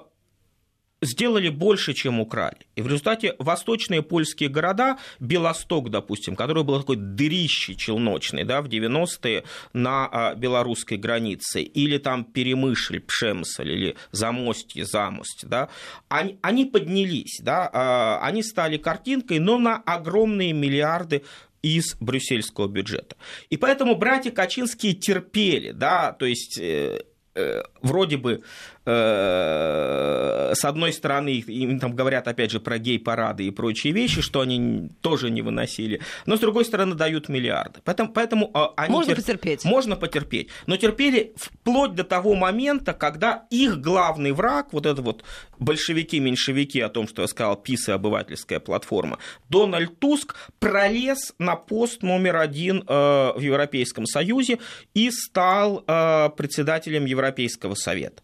сделали 1.04 1.49
больше, 1.49 1.93
чем 1.93 2.20
украли. 2.20 2.58
И 2.76 2.82
в 2.82 2.88
результате 2.88 3.36
восточные 3.39 4.01
польские 4.01 4.49
города, 4.49 4.97
Белосток, 5.20 5.89
допустим, 5.89 6.36
который 6.36 6.64
был 6.64 6.80
такой 6.80 6.95
дырище 6.95 7.76
челночный 7.76 8.43
да, 8.43 8.62
в 8.62 8.68
90-е 8.68 9.43
на 9.74 10.08
а, 10.08 10.36
белорусской 10.36 10.97
границе, 10.97 11.62
или 11.62 11.97
там 11.97 12.24
Перемышль, 12.24 12.99
Пшемсль, 12.99 13.72
или 13.72 13.95
Замостье, 14.12 14.86
Замость, 14.86 15.47
да, 15.47 15.70
они, 16.10 16.38
они 16.41 16.66
поднялись, 16.66 17.39
да, 17.41 17.70
а, 17.72 18.20
они 18.22 18.43
стали 18.43 18.78
картинкой, 18.78 19.39
но 19.39 19.58
на 19.58 19.78
огромные 19.78 20.54
миллиарды 20.54 21.24
из 21.64 21.95
брюссельского 21.99 22.68
бюджета. 22.68 23.16
И 23.49 23.58
поэтому 23.58 23.95
братья 23.95 24.32
Качинские 24.32 24.93
терпели, 24.93 25.72
да, 25.72 26.12
то 26.12 26.26
есть 26.26 26.60
э, 26.60 27.04
э, 27.36 27.64
вроде 27.82 28.18
бы 28.18 28.43
с 28.86 30.66
одной 30.66 30.92
стороны, 30.92 31.30
им 31.30 31.80
там 31.80 31.96
говорят, 31.96 32.28
опять 32.28 32.52
же, 32.52 32.60
про 32.60 32.78
гей-парады 32.78 33.46
и 33.46 33.52
прочие 33.52 33.94
вещи, 33.94 34.22
что 34.22 34.42
они 34.42 34.90
тоже 35.02 35.30
не 35.30 35.42
выносили, 35.42 36.02
но 36.26 36.36
с 36.36 36.40
другой 36.40 36.66
стороны 36.66 36.96
дают 36.96 37.30
миллиарды. 37.30 37.80
Поэтому, 37.86 38.12
поэтому 38.12 38.52
а, 38.54 38.74
они 38.76 38.94
можно 38.94 39.16
тер... 39.16 39.22
потерпеть. 39.22 39.64
Можно 39.64 39.96
потерпеть. 39.96 40.50
Но 40.66 40.76
терпели 40.78 41.34
вплоть 41.38 41.96
до 41.96 42.04
того 42.04 42.36
момента, 42.36 42.94
когда 42.94 43.46
их 43.50 43.80
главный 43.80 44.32
враг, 44.34 44.74
вот 44.74 44.86
это 44.86 45.02
вот 45.02 45.24
большевики-меньшевики, 45.60 46.82
о 46.82 46.90
том, 46.90 47.08
что 47.08 47.22
я 47.22 47.28
сказал, 47.28 47.56
ПИС 47.56 47.90
и 47.90 47.92
обывательская 47.94 48.60
платформа, 48.60 49.18
Дональд 49.50 49.98
Туск 50.00 50.36
пролез 50.60 51.34
на 51.40 51.56
пост 51.56 52.04
номер 52.04 52.38
один 52.38 52.84
э, 52.88 53.32
в 53.36 53.40
Европейском 53.40 54.06
Союзе 54.06 54.60
и 54.94 55.10
стал 55.10 55.84
э, 55.88 56.30
председателем 56.36 57.06
Европейского 57.06 57.76
Совета. 57.76 58.22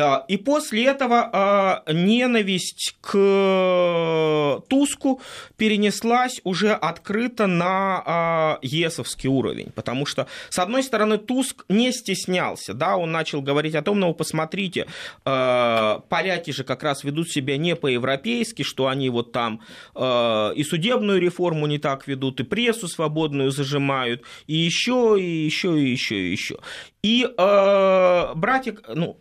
А, 0.00 0.24
и 0.28 0.36
после 0.36 0.86
этого 0.86 1.30
а, 1.32 1.82
ненависть 1.92 2.96
к 3.00 4.62
Туску 4.68 5.20
перенеслась 5.56 6.40
уже 6.44 6.72
открыто 6.72 7.46
на 7.46 8.02
а, 8.04 8.58
ЕСовский 8.62 9.28
уровень, 9.28 9.70
потому 9.74 10.06
что, 10.06 10.26
с 10.48 10.58
одной 10.58 10.82
стороны, 10.82 11.18
Туск 11.18 11.64
не 11.68 11.92
стеснялся, 11.92 12.74
да, 12.74 12.96
он 12.96 13.12
начал 13.12 13.42
говорить 13.42 13.74
о 13.74 13.82
том, 13.82 14.00
ну, 14.00 14.14
посмотрите, 14.14 14.86
поляки 15.24 16.50
же 16.50 16.64
как 16.64 16.82
раз 16.82 17.04
ведут 17.04 17.30
себя 17.30 17.56
не 17.56 17.76
по-европейски, 17.76 18.62
что 18.62 18.88
они 18.88 19.10
вот 19.10 19.32
там 19.32 19.60
и 19.94 20.64
судебную 20.64 21.20
реформу 21.20 21.66
не 21.66 21.78
так 21.78 22.06
ведут, 22.06 22.40
и 22.40 22.44
прессу 22.44 22.88
свободную 22.88 23.50
зажимают, 23.50 24.22
и 24.46 24.56
еще, 24.56 25.16
и 25.18 25.44
еще, 25.44 25.78
и 25.78 25.90
еще, 25.90 26.16
и 26.16 26.30
еще. 26.30 26.58
И 27.02 27.28
братик, 27.36 28.82
ну, 28.88 29.18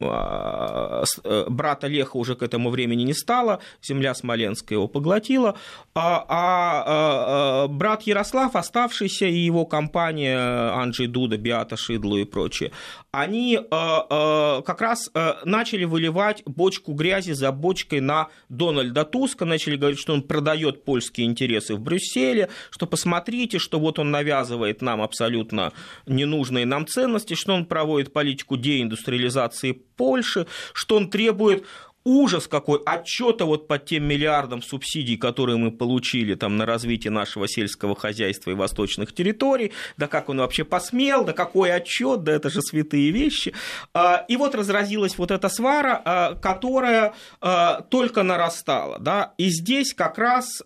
брата 0.00 1.86
Леха 1.86 2.16
уже 2.16 2.34
к 2.34 2.42
этому 2.42 2.70
времени 2.70 3.02
не 3.02 3.14
стало, 3.14 3.60
земля 3.82 4.14
Смоленская 4.14 4.78
его 4.78 4.88
поглотила, 4.88 5.56
а, 5.94 6.24
а 6.28 7.68
брат 7.68 8.02
Ярослав, 8.02 8.56
оставшийся, 8.56 9.26
и 9.26 9.38
его 9.38 9.66
компания 9.66 10.38
Анджей 10.72 11.06
Дуда, 11.06 11.36
Биата 11.36 11.76
Шидлу 11.76 12.16
и 12.16 12.24
прочее, 12.24 12.72
они 13.12 13.58
как 13.70 14.80
раз 14.80 15.10
начали 15.44 15.84
выливать 15.84 16.42
бочку 16.46 16.92
грязи 16.92 17.32
за 17.32 17.52
бочкой 17.52 18.00
на 18.00 18.28
Дональда 18.48 19.04
Туска, 19.04 19.44
начали 19.44 19.76
говорить, 19.76 19.98
что 19.98 20.14
он 20.14 20.22
продает 20.22 20.84
польские 20.84 21.26
интересы 21.26 21.74
в 21.74 21.80
Брюсселе, 21.80 22.48
что 22.70 22.86
посмотрите, 22.86 23.58
что 23.58 23.78
вот 23.78 23.98
он 23.98 24.10
навязывает 24.10 24.82
нам 24.82 25.02
абсолютно 25.02 25.72
ненужные 26.06 26.66
нам 26.66 26.86
ценности, 26.86 27.34
что 27.34 27.52
он 27.52 27.66
проводит 27.66 28.12
политику 28.12 28.56
деиндустриализации 28.56 29.82
Польши, 30.00 30.46
что 30.72 30.96
он 30.96 31.10
требует 31.10 31.66
ужас 32.10 32.48
какой 32.48 32.80
отчета 32.84 33.44
вот 33.44 33.68
по 33.68 33.78
тем 33.78 34.04
миллиардам 34.04 34.62
субсидий, 34.62 35.16
которые 35.16 35.56
мы 35.58 35.70
получили 35.70 36.34
там 36.34 36.56
на 36.56 36.66
развитие 36.66 37.12
нашего 37.12 37.46
сельского 37.46 37.94
хозяйства 37.94 38.50
и 38.50 38.54
восточных 38.54 39.14
территорий, 39.14 39.72
да 39.96 40.08
как 40.08 40.28
он 40.28 40.38
вообще 40.38 40.64
посмел, 40.64 41.24
да 41.24 41.32
какой 41.32 41.72
отчет, 41.72 42.24
да 42.24 42.32
это 42.32 42.50
же 42.50 42.62
святые 42.62 43.12
вещи. 43.12 43.54
А, 43.94 44.24
и 44.26 44.36
вот 44.36 44.56
разразилась 44.56 45.16
вот 45.18 45.30
эта 45.30 45.48
свара, 45.48 46.02
а, 46.04 46.34
которая 46.34 47.14
а, 47.40 47.82
только 47.82 48.24
нарастала, 48.24 48.98
да, 48.98 49.32
и 49.38 49.48
здесь 49.48 49.94
как 49.94 50.18
раз 50.18 50.62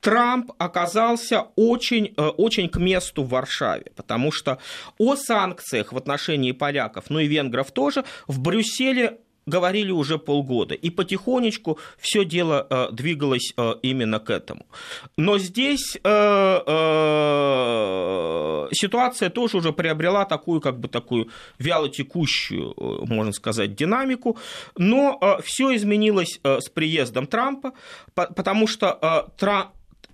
Трамп 0.00 0.52
оказался 0.58 1.46
очень, 1.56 2.14
очень 2.16 2.68
к 2.68 2.76
месту 2.76 3.24
в 3.24 3.30
Варшаве, 3.30 3.90
потому 3.96 4.30
что 4.30 4.58
о 4.98 5.16
санкциях 5.16 5.92
в 5.92 5.96
отношении 5.96 6.52
поляков, 6.52 7.06
ну 7.08 7.18
и 7.18 7.26
венгров 7.26 7.72
тоже, 7.72 8.04
в 8.28 8.40
Брюсселе 8.40 9.18
говорили 9.46 9.92
уже 9.92 10.18
полгода, 10.18 10.74
и 10.74 10.90
потихонечку 10.90 11.78
все 11.98 12.24
дело 12.24 12.66
э, 12.68 12.88
двигалось 12.92 13.52
э, 13.56 13.74
именно 13.82 14.18
к 14.18 14.30
этому. 14.30 14.66
Но 15.16 15.38
здесь 15.38 15.96
э, 16.02 16.58
ситуация 18.72 19.30
тоже 19.30 19.58
уже 19.58 19.72
приобрела 19.72 20.24
такую, 20.24 20.60
как 20.60 20.80
бы 20.80 20.88
такую 20.88 21.28
вялотекущую, 21.58 22.74
э, 22.76 23.04
можно 23.06 23.32
сказать, 23.32 23.74
динамику, 23.74 24.36
но 24.76 25.38
все 25.44 25.74
изменилось 25.76 26.40
с 26.42 26.68
приездом 26.68 27.26
Трампа, 27.26 27.72
потому 28.14 28.66
что 28.66 29.30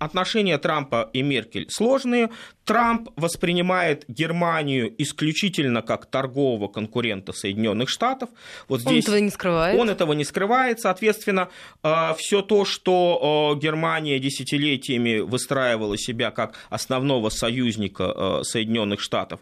отношения 0.03 0.57
Трампа 0.57 1.09
и 1.13 1.21
Меркель 1.21 1.67
сложные. 1.69 2.29
Трамп 2.65 3.09
воспринимает 3.17 4.05
Германию 4.07 4.93
исключительно 4.97 5.81
как 5.81 6.05
торгового 6.05 6.67
конкурента 6.67 7.33
Соединенных 7.33 7.89
Штатов. 7.89 8.29
Вот 8.67 8.81
здесь 8.81 9.07
он 9.07 9.13
этого 9.13 9.17
не 9.17 9.29
скрывает. 9.29 9.79
Он 9.79 9.89
этого 9.89 10.13
не 10.13 10.23
скрывает. 10.23 10.79
Соответственно, 10.79 11.49
э, 11.83 12.13
все 12.17 12.41
то, 12.41 12.63
что 12.63 13.53
э, 13.55 13.59
Германия 13.59 14.19
десятилетиями 14.19 15.19
выстраивала 15.19 15.97
себя 15.97 16.31
как 16.31 16.55
основного 16.69 17.29
союзника 17.29 18.13
э, 18.15 18.43
Соединенных 18.43 19.01
Штатов, 19.01 19.39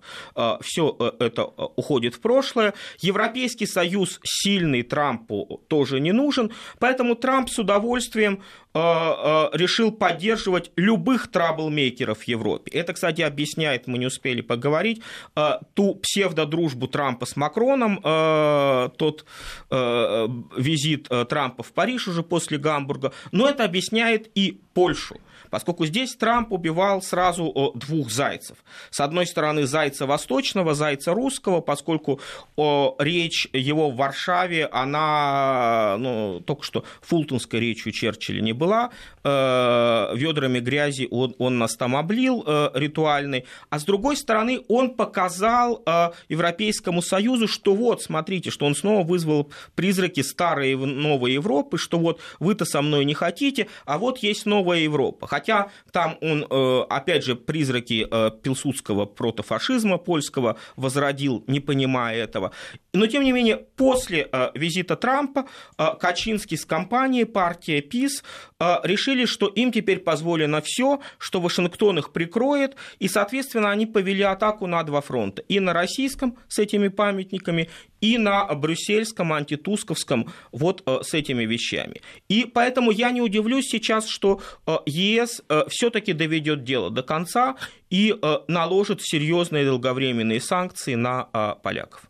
все 0.62 1.16
это 1.20 1.46
уходит 1.46 2.16
в 2.16 2.22
прошлое. 2.22 2.74
Европейский 3.00 3.66
союз 3.66 4.20
сильный 4.24 4.84
Трампу 4.84 5.62
тоже 5.68 6.00
не 6.00 6.12
нужен. 6.12 6.52
Поэтому 6.80 7.16
Трамп 7.16 7.50
с 7.50 7.60
удовольствием 7.60 8.42
решил 8.74 9.92
поддерживать 9.92 10.72
любых 10.76 11.30
траблмейкеров 11.30 12.20
в 12.20 12.24
Европе. 12.24 12.72
Это, 12.72 12.94
кстати, 12.94 13.22
объясняет, 13.22 13.88
мы 13.88 13.98
не 13.98 14.06
успели 14.06 14.42
поговорить, 14.42 15.02
э, 15.36 15.60
ту 15.74 15.96
псевдодружбу 15.96 16.88
Трампа 16.88 17.26
с 17.26 17.36
Макроном, 17.36 18.00
э, 18.04 18.90
тот 18.98 19.26
э, 19.70 20.28
визит 20.58 21.10
Трампа 21.30 21.64
в 21.64 21.74
Париж 21.74 22.08
уже 22.08 22.24
после 22.24 22.58
Гамбурга, 22.58 23.12
но 23.32 23.50
это 23.50 23.66
объясняет 23.66 24.30
и 24.36 24.60
Польшу 24.74 25.18
поскольку 25.52 25.86
здесь 25.86 26.16
Трамп 26.16 26.52
убивал 26.52 27.04
сразу 27.04 27.74
двух 27.76 28.10
зайцев. 28.10 28.58
С 28.90 29.00
одной 29.00 29.28
стороны, 29.28 29.68
зайца 29.68 30.08
восточного, 30.08 30.74
зайца 30.74 31.14
русского, 31.14 31.62
поскольку 31.62 32.20
речь 32.58 33.48
его 33.54 33.92
в 33.92 33.96
Варшаве, 33.96 34.66
она 34.66 35.98
ну, 36.00 36.42
только 36.46 36.64
что 36.64 36.84
фултонской 37.02 37.60
речью 37.60 37.92
Черчилля 37.92 38.42
не 38.42 38.54
была, 38.54 38.92
э, 39.24 40.16
ведрами 40.16 40.60
грязи 40.60 41.08
он, 41.12 41.36
он 41.38 41.58
нас 41.58 41.76
там 41.76 41.96
облил 41.96 42.44
э, 42.46 42.72
ритуальный, 42.74 43.46
а 43.70 43.80
с 43.80 43.84
другой 43.84 44.16
стороны, 44.16 44.62
он 44.68 44.96
показал 44.96 45.84
э, 45.86 46.12
Европейскому 46.30 47.02
Союзу, 47.02 47.48
что 47.48 47.76
вот, 47.76 48.02
смотрите, 48.02 48.50
что 48.50 48.66
он 48.66 48.76
снова 48.76 49.06
вызвал 49.06 49.52
призраки 49.76 50.22
старой 50.22 50.72
и 50.72 50.76
новой 50.76 51.34
Европы, 51.34 51.78
что 51.78 52.00
вот 52.00 52.20
вы-то 52.40 52.66
со 52.66 52.82
мной 52.82 53.06
не 53.06 53.14
хотите, 53.14 53.68
а 53.86 53.98
вот 53.98 54.20
есть 54.20 54.46
новая 54.46 54.80
Европа. 54.80 55.28
Хотя 55.42 55.72
там 55.92 56.18
он, 56.22 56.46
э, 56.48 56.82
опять 56.88 57.24
же, 57.24 57.36
призраки 57.36 58.08
э, 58.10 58.32
пилсудского 58.44 59.06
протофашизма 59.06 59.98
польского 59.98 60.58
возродил, 60.76 61.44
не 61.48 61.60
понимая 61.60 62.24
этого. 62.24 62.52
Но, 62.94 63.08
тем 63.08 63.24
не 63.24 63.32
менее, 63.32 63.58
после 63.58 64.30
э, 64.32 64.52
визита 64.54 64.96
Трампа 64.96 65.48
Качинский 65.78 66.58
с 66.58 66.66
компанией, 66.66 67.26
партия 67.26 67.82
ПИС, 67.82 68.24
решили, 68.84 69.26
что 69.26 69.48
им 69.48 69.72
теперь 69.72 70.00
позволено 70.00 70.62
все, 70.62 71.00
что 71.18 71.42
Вашингтон 71.42 71.98
их 71.98 72.12
прикроет, 72.12 72.76
и, 73.00 73.08
соответственно, 73.08 73.72
они 73.72 73.88
повели 73.88 74.22
атаку 74.22 74.68
на 74.68 74.84
два 74.84 75.02
фронта. 75.02 75.42
И 75.48 75.60
на 75.60 75.74
российском 75.74 76.38
с 76.48 76.60
этими 76.60 76.90
памятниками, 76.90 77.70
и 78.02 78.18
на 78.18 78.46
брюссельском, 78.54 79.32
антитусковском, 79.32 80.32
вот 80.52 80.84
с 80.86 81.14
этими 81.14 81.46
вещами. 81.46 82.02
И 82.28 82.46
поэтому 82.46 82.92
я 82.92 83.12
не 83.12 83.22
удивлюсь 83.22 83.68
сейчас, 83.68 84.08
что 84.08 84.42
ЕС 84.86 85.22
ЕС 85.22 85.42
э, 85.50 85.64
все-таки 85.70 86.14
доведет 86.14 86.64
дело 86.64 86.90
до 86.90 87.04
конца 87.04 87.56
и 87.90 88.16
э, 88.20 88.38
наложит 88.48 89.02
серьезные 89.02 89.66
долговременные 89.66 90.42
санкции 90.42 90.96
на 90.96 91.30
э, 91.34 91.56
поляков. 91.62 92.04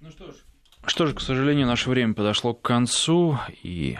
Ну 0.00 0.10
что 0.10 0.30
ж. 0.30 0.34
Что 0.86 1.06
же, 1.06 1.14
к 1.14 1.20
сожалению, 1.20 1.66
наше 1.66 1.88
время 1.88 2.12
подошло 2.12 2.52
к 2.52 2.60
концу, 2.60 3.38
и 3.62 3.96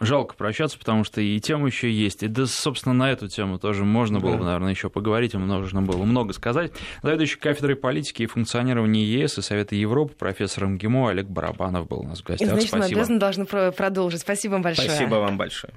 жалко 0.00 0.34
прощаться, 0.34 0.78
потому 0.78 1.04
что 1.04 1.20
и 1.20 1.38
тема 1.40 1.66
еще 1.66 1.90
есть. 1.90 2.22
И, 2.22 2.28
да, 2.28 2.46
собственно, 2.46 2.94
на 2.94 3.10
эту 3.10 3.28
тему 3.28 3.58
тоже 3.58 3.84
можно 3.84 4.20
было 4.20 4.36
бы, 4.36 4.44
наверное, 4.44 4.70
еще 4.70 4.90
поговорить, 4.90 5.34
и 5.34 5.38
нужно 5.38 5.82
было 5.82 6.04
много 6.04 6.32
сказать. 6.32 6.72
Заведующий 7.02 7.38
кафедрой 7.38 7.76
политики 7.76 8.22
и 8.22 8.26
функционирования 8.26 9.04
ЕС 9.04 9.38
и 9.38 9.42
Совета 9.42 9.74
Европы 9.74 10.14
профессор 10.14 10.66
МГИМО 10.66 11.10
Олег 11.10 11.26
Барабанов 11.26 11.88
был 11.88 12.00
у 12.00 12.06
нас 12.06 12.20
в 12.20 12.24
гостях. 12.24 12.48
Значит, 12.48 12.68
Спасибо. 12.68 12.88
мы 12.88 12.94
обязаны 12.94 13.18
должны 13.18 13.44
продолжить. 13.44 14.20
Спасибо 14.20 14.52
вам 14.52 14.62
большое. 14.62 14.88
Спасибо 14.88 15.14
вам 15.16 15.36
большое. 15.36 15.72